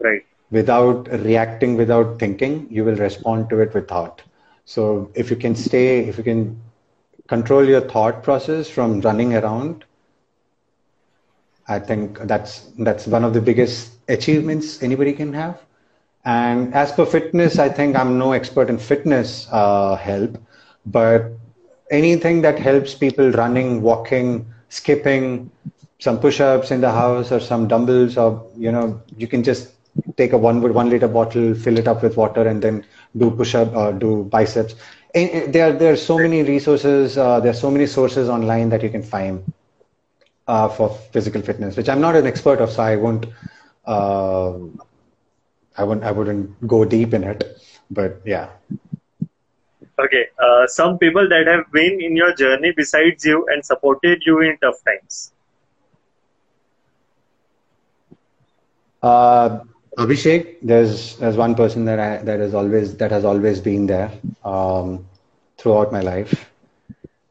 Right. 0.00 0.24
Without 0.50 1.08
reacting, 1.10 1.76
without 1.76 2.18
thinking, 2.18 2.66
you 2.70 2.84
will 2.84 2.96
respond 2.96 3.48
to 3.50 3.60
it 3.60 3.72
with 3.74 3.88
thought. 3.88 4.22
So 4.64 5.10
if 5.14 5.30
you 5.30 5.36
can 5.36 5.54
stay, 5.54 6.00
if 6.06 6.18
you 6.18 6.24
can 6.24 6.60
control 7.28 7.64
your 7.64 7.80
thought 7.80 8.22
process 8.22 8.68
from 8.68 9.00
running 9.00 9.34
around, 9.34 9.84
I 11.68 11.78
think 11.78 12.18
that's 12.26 12.70
that's 12.78 13.06
one 13.06 13.24
of 13.24 13.34
the 13.34 13.40
biggest 13.40 13.92
achievements 14.08 14.82
anybody 14.82 15.12
can 15.12 15.32
have. 15.32 15.60
And 16.24 16.74
as 16.74 16.92
per 16.92 17.06
fitness, 17.06 17.58
I 17.58 17.68
think 17.68 17.96
I'm 17.96 18.18
no 18.18 18.32
expert 18.32 18.68
in 18.68 18.78
fitness 18.78 19.48
uh, 19.50 19.96
help, 19.96 20.38
but 20.86 21.32
anything 21.90 22.42
that 22.42 22.58
helps 22.58 22.94
people 22.94 23.30
running, 23.32 23.82
walking, 23.82 24.46
skipping, 24.68 25.50
some 25.98 26.18
push-ups 26.18 26.70
in 26.70 26.80
the 26.80 26.90
house 26.90 27.32
or 27.32 27.40
some 27.40 27.66
dumbbells 27.68 28.16
or 28.16 28.44
you 28.56 28.70
know 28.70 29.00
you 29.16 29.26
can 29.26 29.42
just 29.42 29.72
take 30.16 30.32
a 30.32 30.38
one 30.38 30.60
one 30.74 30.90
liter 30.90 31.08
bottle 31.08 31.54
fill 31.54 31.78
it 31.78 31.88
up 31.88 32.02
with 32.02 32.16
water 32.16 32.46
and 32.46 32.62
then 32.62 32.84
do 33.16 33.30
push-up 33.30 33.74
or 33.74 33.92
do 33.92 34.24
biceps 34.24 34.74
and 35.14 35.52
there 35.54 35.72
there 35.72 35.92
are 35.92 35.96
so 35.96 36.18
many 36.18 36.42
resources 36.42 37.16
uh, 37.16 37.40
there 37.40 37.50
are 37.50 37.60
so 37.64 37.70
many 37.70 37.86
sources 37.86 38.28
online 38.28 38.68
that 38.68 38.82
you 38.82 38.90
can 38.90 39.02
find 39.02 39.42
uh, 40.46 40.68
for 40.68 40.88
physical 41.12 41.40
fitness 41.42 41.76
which 41.76 41.88
i'm 41.88 42.00
not 42.00 42.16
an 42.16 42.26
expert 42.26 42.60
of 42.60 42.70
so 42.70 42.82
i 42.82 42.96
won't 42.96 43.26
uh, 43.86 44.52
i 45.76 45.84
wouldn't 45.84 46.04
i 46.04 46.10
wouldn't 46.10 46.66
go 46.66 46.84
deep 46.84 47.14
in 47.14 47.24
it 47.24 47.44
but 47.90 48.20
yeah 48.24 48.48
Okay. 49.98 50.26
Uh, 50.38 50.66
some 50.66 50.98
people 50.98 51.28
that 51.28 51.46
have 51.46 51.70
been 51.72 52.00
in 52.00 52.16
your 52.16 52.34
journey 52.34 52.72
besides 52.76 53.24
you 53.24 53.46
and 53.48 53.64
supported 53.64 54.22
you 54.26 54.40
in 54.40 54.56
tough 54.58 54.82
times. 54.84 55.32
Uh, 59.02 59.60
Abhishek, 59.98 60.56
there's 60.62 61.16
there's 61.16 61.36
one 61.36 61.54
person 61.54 61.84
that 61.86 61.98
I 61.98 62.18
that 62.22 62.40
has 62.40 62.54
always 62.54 62.96
that 62.96 63.10
has 63.10 63.24
always 63.24 63.60
been 63.60 63.86
there 63.86 64.10
um, 64.44 65.06
throughout 65.58 65.92
my 65.92 66.00
life 66.00 66.50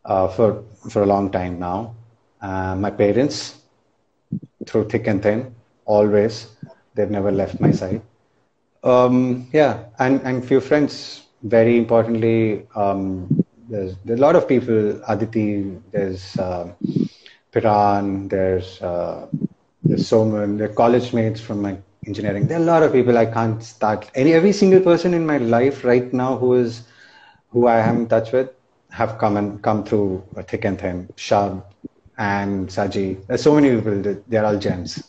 uh, 0.06 0.28
for 0.28 0.64
for 0.90 1.04
a 1.04 1.06
long 1.06 1.32
time 1.32 1.60
now. 1.60 1.96
Uh, 2.46 2.76
my 2.86 2.92
parents, 3.04 3.38
through 4.68 4.86
thick 4.92 5.06
and 5.12 5.22
thin, 5.26 5.40
always 5.86 6.34
they've 6.94 7.16
never 7.20 7.32
left 7.42 7.56
my 7.66 7.72
side. 7.82 8.02
Um, 8.94 9.18
yeah, 9.60 9.74
and 10.04 10.22
and 10.28 10.46
few 10.52 10.60
friends 10.70 10.96
very 11.46 11.78
importantly, 11.78 12.68
um, 12.76 13.04
there's, 13.70 13.96
there's 14.06 14.20
a 14.20 14.22
lot 14.22 14.36
of 14.36 14.48
people, 14.48 15.02
Aditi, 15.08 15.78
there's 15.92 16.38
uh, 16.38 16.74
Piran, 17.52 18.28
there's, 18.28 18.82
uh, 18.82 19.28
there's 19.84 20.10
Soman, 20.10 20.58
they're 20.58 20.76
college 20.84 21.14
mates 21.14 21.40
from 21.40 21.62
my 21.62 21.78
engineering. 22.08 22.48
There 22.48 22.60
are 22.60 22.62
a 22.62 22.66
lot 22.66 22.84
of 22.84 22.92
people 22.94 23.18
I 23.18 23.26
can't 23.26 23.64
start. 23.64 24.10
Any 24.16 24.34
Every 24.34 24.52
single 24.52 24.82
person 24.82 25.14
in 25.14 25.26
my 25.26 25.38
life 25.38 25.84
right 25.84 26.12
now 26.14 26.38
who 26.38 26.54
is, 26.56 26.84
who 27.52 27.68
I 27.68 27.80
am 27.80 28.02
in 28.02 28.08
touch 28.08 28.32
with 28.32 28.50
have 28.90 29.18
come 29.18 29.38
and 29.38 29.62
come 29.62 29.84
through 29.84 30.24
thick 30.48 30.66
and 30.66 30.80
thin. 30.80 31.08
Shab 31.16 31.64
and 32.18 32.68
Saji. 32.70 33.26
There's 33.28 33.44
so 33.44 33.56
many 33.56 33.76
people, 33.76 34.22
they're 34.28 34.46
all 34.46 34.58
gems. 34.58 35.04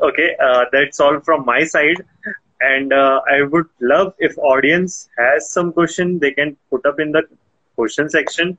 Okay, 0.00 0.36
uh, 0.42 0.64
that's 0.72 1.00
all 1.00 1.20
from 1.20 1.44
my 1.44 1.64
side 1.64 2.04
and 2.70 2.92
uh, 2.92 3.20
i 3.34 3.42
would 3.52 3.68
love 3.92 4.14
if 4.18 4.36
audience 4.38 5.08
has 5.18 5.50
some 5.56 5.72
question 5.78 6.18
they 6.24 6.32
can 6.38 6.56
put 6.70 6.84
up 6.90 7.00
in 7.04 7.10
the 7.16 7.22
question 7.76 8.08
section 8.08 8.56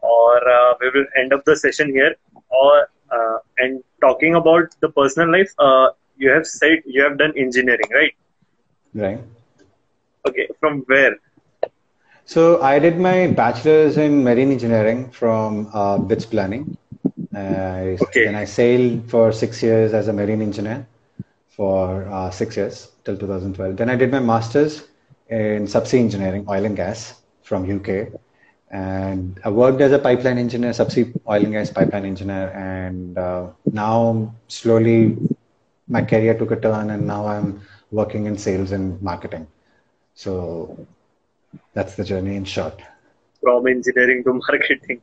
or 0.00 0.32
uh, 0.56 0.74
we 0.80 0.90
will 0.94 1.06
end 1.20 1.32
up 1.32 1.44
the 1.44 1.56
session 1.56 1.88
here 1.98 2.14
or 2.62 2.88
uh, 3.16 3.38
and 3.58 3.82
talking 4.00 4.34
about 4.34 4.74
the 4.80 4.90
personal 5.00 5.30
life 5.36 5.52
uh, 5.58 5.88
you 6.16 6.30
have 6.30 6.46
said 6.46 6.82
you 6.84 7.02
have 7.02 7.16
done 7.22 7.32
engineering 7.46 7.90
right 8.00 8.14
right 9.04 9.20
okay 10.28 10.48
from 10.60 10.80
where 10.92 11.14
so 12.32 12.42
i 12.72 12.74
did 12.84 12.96
my 13.08 13.18
bachelor's 13.42 13.96
in 14.06 14.22
marine 14.28 14.52
engineering 14.56 15.00
from 15.20 15.68
uh, 15.80 15.96
BITS 16.10 16.26
Pilani 16.30 16.60
uh, 17.34 18.04
okay. 18.06 18.26
and 18.28 18.36
i 18.36 18.46
sailed 18.58 18.96
for 19.12 19.24
six 19.42 19.62
years 19.68 19.92
as 20.00 20.08
a 20.12 20.14
marine 20.20 20.42
engineer 20.50 20.80
for 21.60 22.08
uh, 22.08 22.30
six 22.30 22.56
years 22.56 22.92
till 23.04 23.18
2012. 23.18 23.76
Then 23.76 23.90
I 23.90 23.96
did 23.96 24.10
my 24.10 24.20
master's 24.20 24.84
in 25.28 25.66
subsea 25.66 25.98
engineering, 25.98 26.46
oil 26.48 26.64
and 26.64 26.74
gas 26.74 27.20
from 27.42 27.70
UK. 27.70 28.08
And 28.70 29.38
I 29.44 29.50
worked 29.50 29.82
as 29.82 29.92
a 29.92 29.98
pipeline 29.98 30.38
engineer, 30.38 30.70
subsea 30.70 31.12
oil 31.28 31.44
and 31.44 31.52
gas 31.52 31.70
pipeline 31.70 32.06
engineer. 32.06 32.48
And 32.54 33.18
uh, 33.18 33.48
now 33.70 34.34
slowly 34.48 35.18
my 35.86 36.02
career 36.02 36.32
took 36.38 36.52
a 36.52 36.56
turn 36.56 36.88
and 36.88 37.06
now 37.06 37.26
I'm 37.26 37.60
working 37.90 38.24
in 38.24 38.38
sales 38.38 38.72
and 38.72 39.00
marketing. 39.02 39.46
So 40.14 40.86
that's 41.74 41.94
the 41.94 42.04
journey 42.04 42.36
in 42.36 42.44
short. 42.44 42.80
From 43.40 43.66
engineering 43.66 44.24
to 44.24 44.34
marketing. 44.34 45.00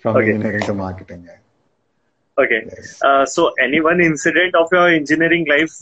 From 0.00 0.16
okay. 0.16 0.30
engineering 0.30 0.62
to 0.62 0.74
marketing, 0.74 1.24
yeah. 1.26 2.42
Okay. 2.42 2.62
Yes. 2.66 3.02
Uh, 3.02 3.24
so, 3.24 3.52
any 3.62 3.80
one 3.80 4.00
incident 4.00 4.54
of 4.54 4.68
your 4.70 4.88
engineering 4.88 5.46
life, 5.48 5.72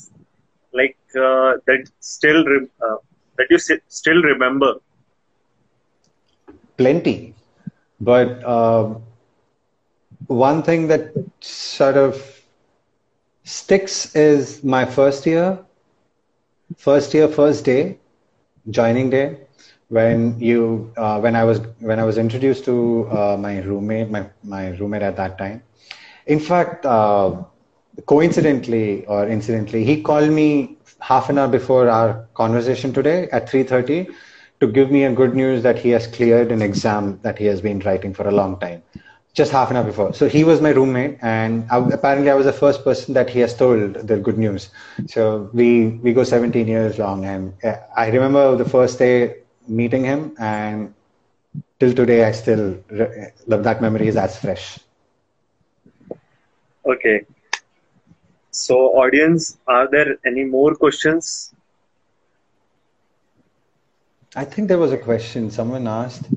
like 0.73 0.97
uh, 1.17 1.59
that, 1.67 1.91
still 2.01 2.45
re- 2.45 2.69
uh, 2.81 2.97
that 3.39 3.47
you 3.51 3.59
still 3.89 4.23
remember? 4.23 4.75
Plenty, 6.77 7.35
but 8.01 8.43
uh, 8.45 8.95
one 10.27 10.63
thing 10.63 10.89
that 10.89 11.13
sort 11.41 11.97
of 11.97 12.41
sticks 13.45 14.15
is 14.15 14.65
my 14.65 14.85
first 14.85 15.27
year, 15.27 15.59
first 16.77 17.15
year, 17.15 17.29
first 17.29 17.65
day, 17.65 17.99
joining 18.71 19.11
day 19.11 19.39
when 19.89 20.39
you 20.41 20.93
uh, 20.97 21.19
when 21.21 21.37
I 21.37 21.45
was 21.45 21.61
when 21.81 21.99
I 21.99 22.05
was 22.05 22.19
introduced 22.19 22.65
to 22.67 23.09
uh, 23.11 23.37
my 23.39 23.59
roommate, 23.61 24.11
my 24.11 24.27
my 24.43 24.69
roommate 24.77 25.03
at 25.03 25.17
that 25.17 25.39
time, 25.39 25.63
in 26.27 26.39
fact, 26.41 26.85
uh, 26.87 27.33
coincidentally 28.07 29.05
or 29.07 29.29
incidentally, 29.29 29.85
he 29.85 30.03
called 30.03 30.31
me 30.31 30.77
half 31.01 31.29
an 31.29 31.39
hour 31.39 31.49
before 31.49 31.89
our 31.89 32.27
conversation 32.35 32.93
today 32.93 33.29
at 33.33 33.49
3.30 33.49 34.09
to 34.61 34.67
give 34.67 34.91
me 34.91 35.05
a 35.05 35.13
good 35.13 35.35
news 35.35 35.63
that 35.63 35.79
he 35.79 35.91
has 35.91 36.07
cleared 36.07 36.51
an 36.53 36.63
exam 36.63 37.19
that 37.23 37.39
he 37.39 37.47
has 37.47 37.61
been 37.61 37.81
writing 37.81 38.13
for 38.15 38.27
a 38.29 38.33
long 38.33 38.59
time 38.61 38.83
just 39.35 39.51
half 39.53 39.71
an 39.71 39.77
hour 39.77 39.85
before. 39.85 40.13
So 40.15 40.29
he 40.29 40.45
was 40.45 40.61
my 40.61 40.71
roommate 40.71 41.19
and 41.23 41.65
I, 41.71 41.79
apparently 41.93 42.31
i 42.31 42.35
was 42.35 42.47
the 42.47 42.53
first 42.53 42.85
person 42.85 43.15
that 43.15 43.29
he 43.31 43.41
has 43.41 43.55
told 43.55 43.95
the 43.95 44.17
good 44.19 44.39
news. 44.39 44.71
So 45.07 45.51
we 45.53 45.99
we 46.03 46.13
go 46.13 46.25
17 46.25 46.67
years 46.69 46.99
long 46.99 47.25
and 47.25 47.53
uh, 47.65 47.75
i 47.97 48.09
remember 48.09 48.57
the 48.57 48.65
first 48.65 48.99
day 48.99 49.35
meeting 49.69 50.05
him 50.05 50.35
and 50.39 50.93
till 51.79 51.93
today 51.95 52.25
i 52.25 52.33
still 52.33 52.79
love 53.47 53.63
that 53.65 53.81
memory 53.81 54.09
is 54.09 54.17
as 54.17 54.39
fresh 54.39 54.79
Okay. 56.87 57.27
So, 58.51 58.77
audience, 59.03 59.59
are 59.67 59.89
there 59.91 60.17
any 60.25 60.45
more 60.45 60.75
questions? 60.75 61.55
I 64.37 64.45
think 64.45 64.69
there 64.69 64.79
was 64.79 64.93
a 64.93 64.99
question 64.99 65.51
someone 65.51 65.87
asked. 65.89 66.29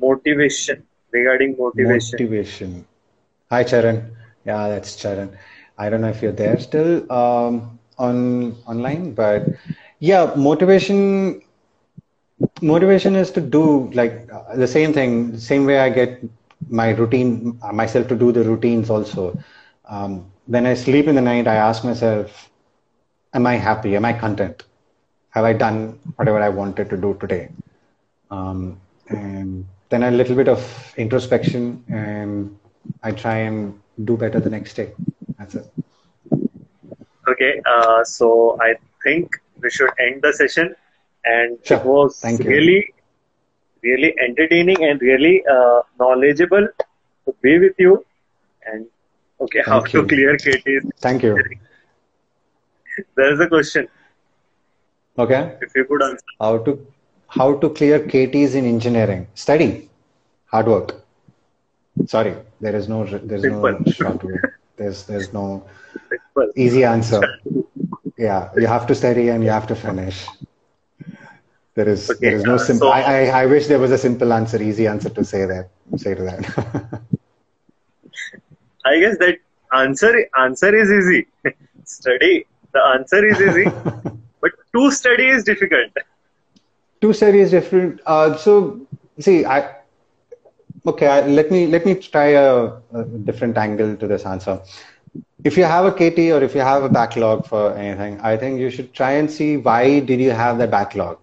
Motivation 0.00 0.84
regarding 1.12 1.56
motivation. 1.58 2.16
Motivation. 2.18 2.86
Hi, 3.50 3.64
Charan. 3.64 4.16
Yeah, 4.44 4.68
that's 4.68 4.96
Charan. 4.96 5.36
I 5.76 5.88
don't 5.90 6.00
know 6.00 6.08
if 6.08 6.22
you're 6.22 6.32
there 6.32 6.58
still 6.58 7.10
um, 7.12 7.77
on 7.98 8.56
online, 8.66 9.14
but 9.14 9.48
yeah, 10.00 10.32
motivation 10.36 11.40
motivation 12.62 13.14
is 13.16 13.30
to 13.32 13.40
do 13.40 13.90
like 13.94 14.14
the 14.56 14.66
same 14.66 14.92
thing 14.92 15.36
same 15.38 15.64
way 15.66 15.78
i 15.80 15.88
get 15.88 16.12
my 16.68 16.88
routine 17.00 17.58
myself 17.72 18.06
to 18.08 18.16
do 18.16 18.32
the 18.32 18.42
routines 18.44 18.90
also. 18.90 19.36
Um, 19.88 20.24
when 20.46 20.66
i 20.66 20.74
sleep 20.74 21.06
in 21.08 21.14
the 21.14 21.20
night 21.22 21.46
i 21.48 21.54
ask 21.56 21.84
myself 21.84 22.50
am 23.34 23.46
i 23.46 23.54
happy? 23.56 23.96
Am 23.96 24.04
i 24.04 24.12
content? 24.12 24.64
Have 25.30 25.44
i 25.44 25.52
done 25.52 25.98
whatever 26.16 26.40
i 26.40 26.48
wanted 26.48 26.90
to 26.90 26.96
do 26.96 27.16
today? 27.20 27.48
Um, 28.30 28.80
and 29.08 29.64
then 29.90 30.02
a 30.04 30.10
little 30.10 30.36
bit 30.36 30.48
of 30.48 30.94
introspection 30.96 31.84
and 31.88 32.56
i 33.02 33.12
try 33.12 33.36
and 33.38 33.74
do 34.04 34.16
better 34.16 34.40
the 34.40 34.50
next 34.50 34.74
day. 34.74 34.92
That's 35.38 35.54
it 35.54 35.66
okay 37.38 37.62
uh, 37.74 38.04
so 38.04 38.58
i 38.68 38.74
think 39.04 39.36
we 39.62 39.70
should 39.70 39.90
end 40.06 40.22
the 40.22 40.32
session 40.32 40.74
and 41.24 41.58
sure. 41.64 41.78
it 41.78 41.84
was 41.84 42.20
Thank 42.20 42.40
really 42.44 42.78
you. 42.78 42.94
really 43.82 44.14
entertaining 44.28 44.84
and 44.84 45.00
really 45.00 45.42
uh, 45.56 45.80
knowledgeable 46.00 46.68
to 47.26 47.34
be 47.42 47.58
with 47.58 47.74
you 47.78 48.04
and 48.66 48.86
okay 49.40 49.62
Thank 49.64 49.68
how 49.68 49.80
you. 49.92 50.02
to 50.02 50.06
clear 50.14 50.36
KT 50.36 50.68
Thank 51.00 51.22
you. 51.22 51.36
there 53.16 53.32
is 53.32 53.40
a 53.40 53.48
question. 53.48 53.88
Okay. 55.18 55.56
If 55.60 55.74
you 55.74 55.84
could 55.84 56.02
answer. 56.02 56.24
How 56.40 56.58
to 56.58 56.86
how 57.28 57.54
to 57.58 57.70
clear 57.70 58.00
KTs 58.00 58.54
in 58.54 58.64
engineering. 58.66 59.26
Study, 59.34 59.90
hard 60.46 60.66
work. 60.66 60.94
Sorry, 62.06 62.34
there 62.60 62.74
is 62.76 62.88
no 62.88 63.04
there's 63.04 63.44
no 63.44 63.78
short 63.92 64.24
way. 64.24 64.38
There's 64.78 65.04
there's 65.06 65.32
no 65.32 65.64
easy 66.56 66.84
answer. 66.84 67.22
Yeah, 68.16 68.50
you 68.56 68.66
have 68.66 68.86
to 68.86 68.94
study 68.94 69.28
and 69.28 69.42
you 69.44 69.50
have 69.50 69.66
to 69.68 69.76
finish. 69.76 70.26
There 71.74 71.88
is 71.88 72.10
okay, 72.10 72.30
there 72.30 72.36
is 72.36 72.44
no 72.44 72.54
uh, 72.54 72.58
simple. 72.58 72.88
So, 72.88 72.92
I, 72.92 73.00
I 73.00 73.42
I 73.42 73.46
wish 73.46 73.66
there 73.66 73.78
was 73.78 73.92
a 73.92 73.98
simple 73.98 74.32
answer, 74.32 74.62
easy 74.62 74.86
answer 74.86 75.10
to 75.10 75.24
say 75.24 75.44
that 75.46 75.70
say 75.96 76.14
to 76.14 76.22
that. 76.22 77.00
I 78.84 78.98
guess 79.00 79.18
that 79.18 79.38
answer 79.72 80.12
answer 80.38 80.74
is 80.74 80.90
easy. 80.90 81.26
study. 81.84 82.46
The 82.72 82.80
answer 82.94 83.26
is 83.26 83.40
easy, 83.40 83.64
but 84.40 84.52
to 84.74 84.90
study 84.90 85.28
is 85.28 85.44
difficult. 85.44 85.92
To 87.00 87.12
study 87.12 87.40
is 87.40 87.50
different. 87.50 88.00
Uh, 88.06 88.36
so 88.36 88.86
see, 89.18 89.44
I 89.44 89.77
okay. 90.86 91.06
I, 91.06 91.26
let 91.26 91.50
me 91.50 91.66
let 91.66 91.84
me 91.86 91.94
try 91.94 92.28
a, 92.28 92.72
a 92.94 93.04
different 93.24 93.56
angle 93.56 93.96
to 93.96 94.06
this 94.06 94.24
answer. 94.26 94.60
If 95.44 95.56
you 95.56 95.64
have 95.64 95.84
a 95.86 95.92
KT 95.92 96.30
or 96.32 96.42
if 96.42 96.54
you 96.54 96.60
have 96.60 96.82
a 96.84 96.88
backlog 96.88 97.46
for 97.46 97.74
anything, 97.74 98.20
I 98.20 98.36
think 98.36 98.60
you 98.60 98.70
should 98.70 98.92
try 98.94 99.12
and 99.12 99.30
see 99.30 99.56
why 99.56 100.00
did 100.00 100.20
you 100.20 100.30
have 100.30 100.58
that 100.58 100.70
backlog 100.70 101.18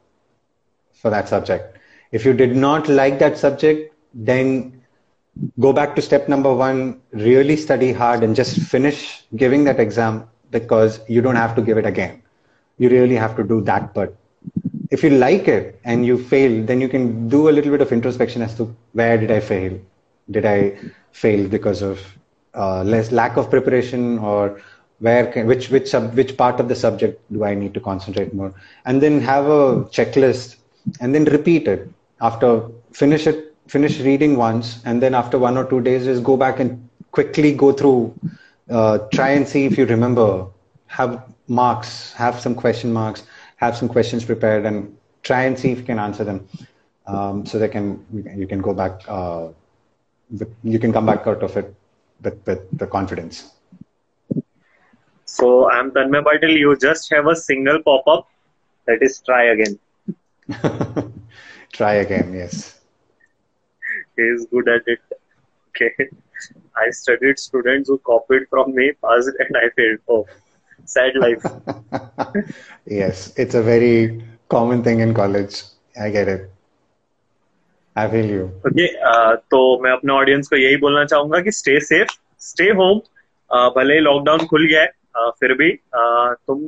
for 0.94 1.10
that 1.12 1.28
subject. 1.30 1.78
If 2.12 2.26
you 2.26 2.34
did 2.34 2.56
not 2.56 2.88
like 2.88 3.20
that 3.20 3.38
subject, 3.38 3.94
then 4.14 4.82
go 5.60 5.74
back 5.74 5.96
to 5.96 6.02
step 6.02 6.28
number 6.30 6.54
one, 6.54 7.02
really 7.12 7.56
study 7.58 7.92
hard 7.92 8.24
and 8.24 8.36
just 8.36 8.60
finish 8.60 9.24
giving 9.36 9.64
that 9.66 9.80
exam 9.80 10.28
because 10.52 11.00
you 11.08 11.22
don't 11.22 11.36
have 11.36 11.56
to 11.56 11.62
give 11.62 11.78
it 11.78 11.86
again. 11.86 12.22
You 12.78 12.90
really 12.90 13.16
have 13.16 13.36
to 13.38 13.44
do 13.44 13.62
that 13.62 13.94
But 13.94 14.16
If 14.96 15.04
you 15.04 15.10
like 15.10 15.48
it 15.50 15.80
and 15.84 16.06
you 16.06 16.18
fail, 16.18 16.64
then 16.66 16.80
you 16.80 16.88
can 16.88 17.28
do 17.28 17.50
a 17.50 17.54
little 17.56 17.72
bit 17.72 17.82
of 17.82 17.92
introspection 17.92 18.42
as 18.42 18.56
to 18.56 18.74
where 18.94 19.18
did 19.18 19.32
I 19.32 19.42
fail? 19.42 19.78
Did 20.32 20.46
I 20.46 20.78
fail 21.12 21.50
because 21.50 21.82
of 21.82 22.00
uh, 22.54 22.82
less 22.84 23.12
lack 23.12 23.36
of 23.36 23.50
preparation 23.50 24.20
or 24.20 24.62
where 25.00 25.28
can, 25.28 25.48
which 25.48 25.70
which 25.70 25.90
sub, 25.90 26.14
which 26.16 26.38
part 26.38 26.62
of 26.62 26.70
the 26.70 26.76
subject 26.76 27.22
do 27.34 27.44
I 27.44 27.54
need 27.56 27.74
to 27.74 27.82
concentrate 27.82 28.34
more? 28.34 28.54
And 28.86 29.02
then 29.02 29.20
have 29.22 29.46
a 29.48 29.84
checklist 29.98 30.56
and 31.02 31.14
then 31.14 31.26
repeat 31.26 31.68
it 31.68 31.90
after 32.22 32.50
finish 32.94 33.28
it 33.28 33.54
finish 33.68 34.00
reading 34.00 34.38
once 34.38 34.82
and 34.86 35.02
then 35.02 35.14
after 35.14 35.38
one 35.38 35.58
or 35.58 35.66
two 35.70 35.82
days 35.82 36.06
just 36.06 36.24
go 36.24 36.38
back 36.38 36.60
and 36.60 36.88
quickly 37.12 37.54
go 37.54 37.72
through 37.74 38.14
uh, 38.70 39.00
try 39.12 39.30
and 39.32 39.48
see 39.48 39.66
if 39.66 39.78
you 39.78 39.86
remember 39.86 40.48
have 40.88 41.24
marks 41.48 42.14
have 42.14 42.40
some 42.40 42.56
question 42.56 42.94
marks 42.94 43.24
have 43.66 43.78
some 43.82 43.90
questions 43.96 44.26
prepared 44.26 44.66
and 44.66 44.96
try 45.24 45.42
and 45.44 45.58
see 45.58 45.72
if 45.72 45.80
you 45.80 45.88
can 45.92 46.00
answer 46.00 46.24
them 46.24 46.48
um, 47.08 47.46
so 47.46 47.60
they 47.60 47.70
can 47.70 47.88
you 48.44 48.48
can 48.48 48.62
go 48.62 48.74
back 48.74 49.02
uh, 49.08 49.48
you 50.64 50.80
can 50.80 50.92
come 50.92 51.06
back 51.06 51.28
out 51.28 51.44
of 51.44 51.56
it 51.58 51.74
with, 52.22 52.38
with 52.46 52.64
the 52.84 52.88
confidence 52.88 53.52
so 55.26 55.50
i'm 55.72 55.92
tanmay 55.98 56.24
patil 56.30 56.56
you 56.64 56.78
just 56.88 57.14
have 57.16 57.28
a 57.36 57.36
single 57.36 57.82
pop-up 57.90 58.32
that 58.88 59.04
is 59.10 59.22
try 59.30 59.44
again 59.56 59.76
try 61.80 61.94
again 62.06 62.34
yes 62.42 62.76
is 64.18 64.48
good 64.52 64.68
at 64.70 64.82
it. 64.88 65.00
Okay. 65.70 65.92
I 66.76 66.90
studied 66.90 67.40
students 67.40 67.90
who 67.90 67.98
copied 68.00 68.48
from 68.50 68.76
me, 68.76 68.92
passed, 69.04 69.32
and 69.40 69.58
I 69.58 69.70
failed. 69.76 70.00
Oh, 70.10 70.28
sad 70.86 71.16
life. 71.16 71.44
yes, 72.86 73.34
it's 73.38 73.56
a 73.56 73.62
very 73.62 74.24
common 74.50 74.84
thing 74.84 75.00
in 75.00 75.14
college. 75.14 75.64
I 76.00 76.10
get 76.10 76.28
it. 76.28 76.50
I 77.96 78.08
feel 78.10 78.26
you. 78.26 78.46
Okay, 78.66 78.90
uh, 79.02 79.36
तो 79.52 79.60
मैं 79.84 79.92
अपने 79.92 80.14
audience 80.14 80.48
को 80.48 80.58
यही 80.58 80.78
बोलना 80.78 81.04
चाहूँगा 81.06 81.40
कि 81.42 81.52
stay 81.52 81.80
safe 81.80 82.10
stay 82.46 82.66
home 82.80 83.00
भले 83.76 83.94
ही 83.94 84.00
lockdown 84.00 84.46
खुल 84.46 84.68
गया 84.68 84.82
है 84.82 84.88
uh, 84.88 85.32
फिर 85.40 85.54
भी 85.54 85.72
uh, 85.72 86.36
तुम 86.48 86.66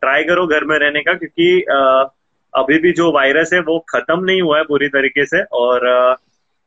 ट्राई 0.00 0.24
करो 0.24 0.46
घर 0.46 0.64
में 0.64 0.78
रहने 0.78 1.00
का 1.00 1.14
क्योंकि 1.14 1.48
uh, 1.76 2.08
अभी 2.54 2.78
भी 2.78 2.92
जो 2.92 3.10
वायरस 3.12 3.52
है 3.52 3.60
वो 3.60 3.78
खत्म 3.88 4.24
नहीं 4.24 4.42
हुआ 4.42 4.58
है 4.58 4.64
पूरी 4.64 4.88
तरीके 4.88 5.26
से 5.26 5.42
और 5.62 5.88
uh, 5.94 6.16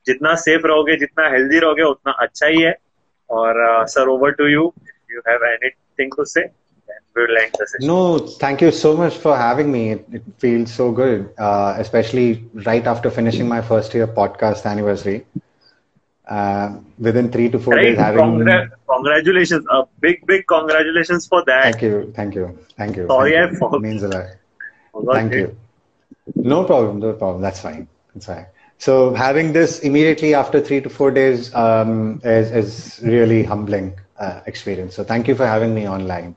जितना 0.05 0.35
सेफ़ 0.35 0.65
रहोगे 0.67 0.95
जितना 0.95 1.27
हेल्दी 1.29 1.59
रहोगे 1.59 1.83
उतना 1.83 2.11
अच्छा 2.19 2.47
ही 2.47 2.61
है 2.61 2.75
और 3.29 3.85
sir 3.87 4.07
over 4.07 4.31
to 4.31 4.47
you 4.47 4.73
you 5.11 5.21
have 5.27 5.45
anything 5.45 6.11
to 6.17 6.25
say 6.25 6.41
No, 7.79 8.17
thank 8.39 8.61
you 8.61 8.71
so 8.71 8.95
much 8.95 9.15
for 9.17 9.35
having 9.35 9.71
me. 9.71 9.91
It, 9.91 10.05
it 10.11 10.23
feels 10.37 10.71
so 10.73 10.91
good, 10.91 11.29
uh, 11.37 11.75
especially 11.77 12.49
right 12.65 12.85
after 12.85 13.09
finishing 13.09 13.47
my 13.47 13.61
first 13.61 13.93
year 13.93 14.07
podcast 14.07 14.65
anniversary. 14.65 15.25
Uh, 16.27 16.77
within 16.99 17.31
three 17.31 17.49
to 17.49 17.59
four 17.59 17.77
right. 17.77 17.79
days, 17.79 17.97
having 17.97 18.37
Congra- 18.37 18.67
congratulations, 18.89 19.65
a 19.71 19.83
big, 19.99 20.25
big 20.25 20.43
congratulations 20.47 21.27
for 21.27 21.43
that. 21.45 21.73
Thank 21.73 21.81
you, 21.81 22.11
thank 22.15 22.35
you, 22.35 22.57
thank 22.77 22.95
you. 22.97 23.09
Sorry, 23.09 23.31
thank 23.35 23.51
you. 23.51 23.57
It 23.71 23.79
means 23.79 24.03
a 24.03 24.07
lot. 24.09 24.25
Thank 25.11 25.35
you. 25.35 25.55
No 26.35 26.63
problem, 26.63 26.99
no 26.99 27.13
problem. 27.13 27.41
That's 27.41 27.59
fine. 27.59 27.87
That's 28.13 28.25
fine. 28.25 28.45
So 28.77 29.13
having 29.13 29.53
this 29.53 29.79
immediately 29.79 30.33
after 30.33 30.59
three 30.59 30.81
to 30.81 30.89
four 30.89 31.11
days 31.11 31.53
um, 31.53 32.21
is, 32.23 32.51
is 32.51 32.99
really 33.03 33.43
humbling 33.43 33.93
uh, 34.19 34.41
experience. 34.45 34.95
So 34.95 35.03
thank 35.03 35.27
you 35.27 35.35
for 35.35 35.45
having 35.45 35.73
me 35.73 35.87
online. 35.87 36.35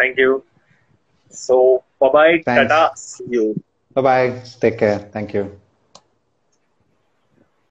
Thank 0.00 0.18
you. 0.18 0.44
So 1.30 1.84
bye 2.00 2.10
bye. 2.12 2.38
Tata. 2.44 2.92
See 2.96 3.24
you. 3.28 3.62
Bye 3.94 4.02
bye. 4.02 4.42
Take 4.60 4.78
care. 4.78 4.98
Thank 5.12 5.34
you. 5.34 5.60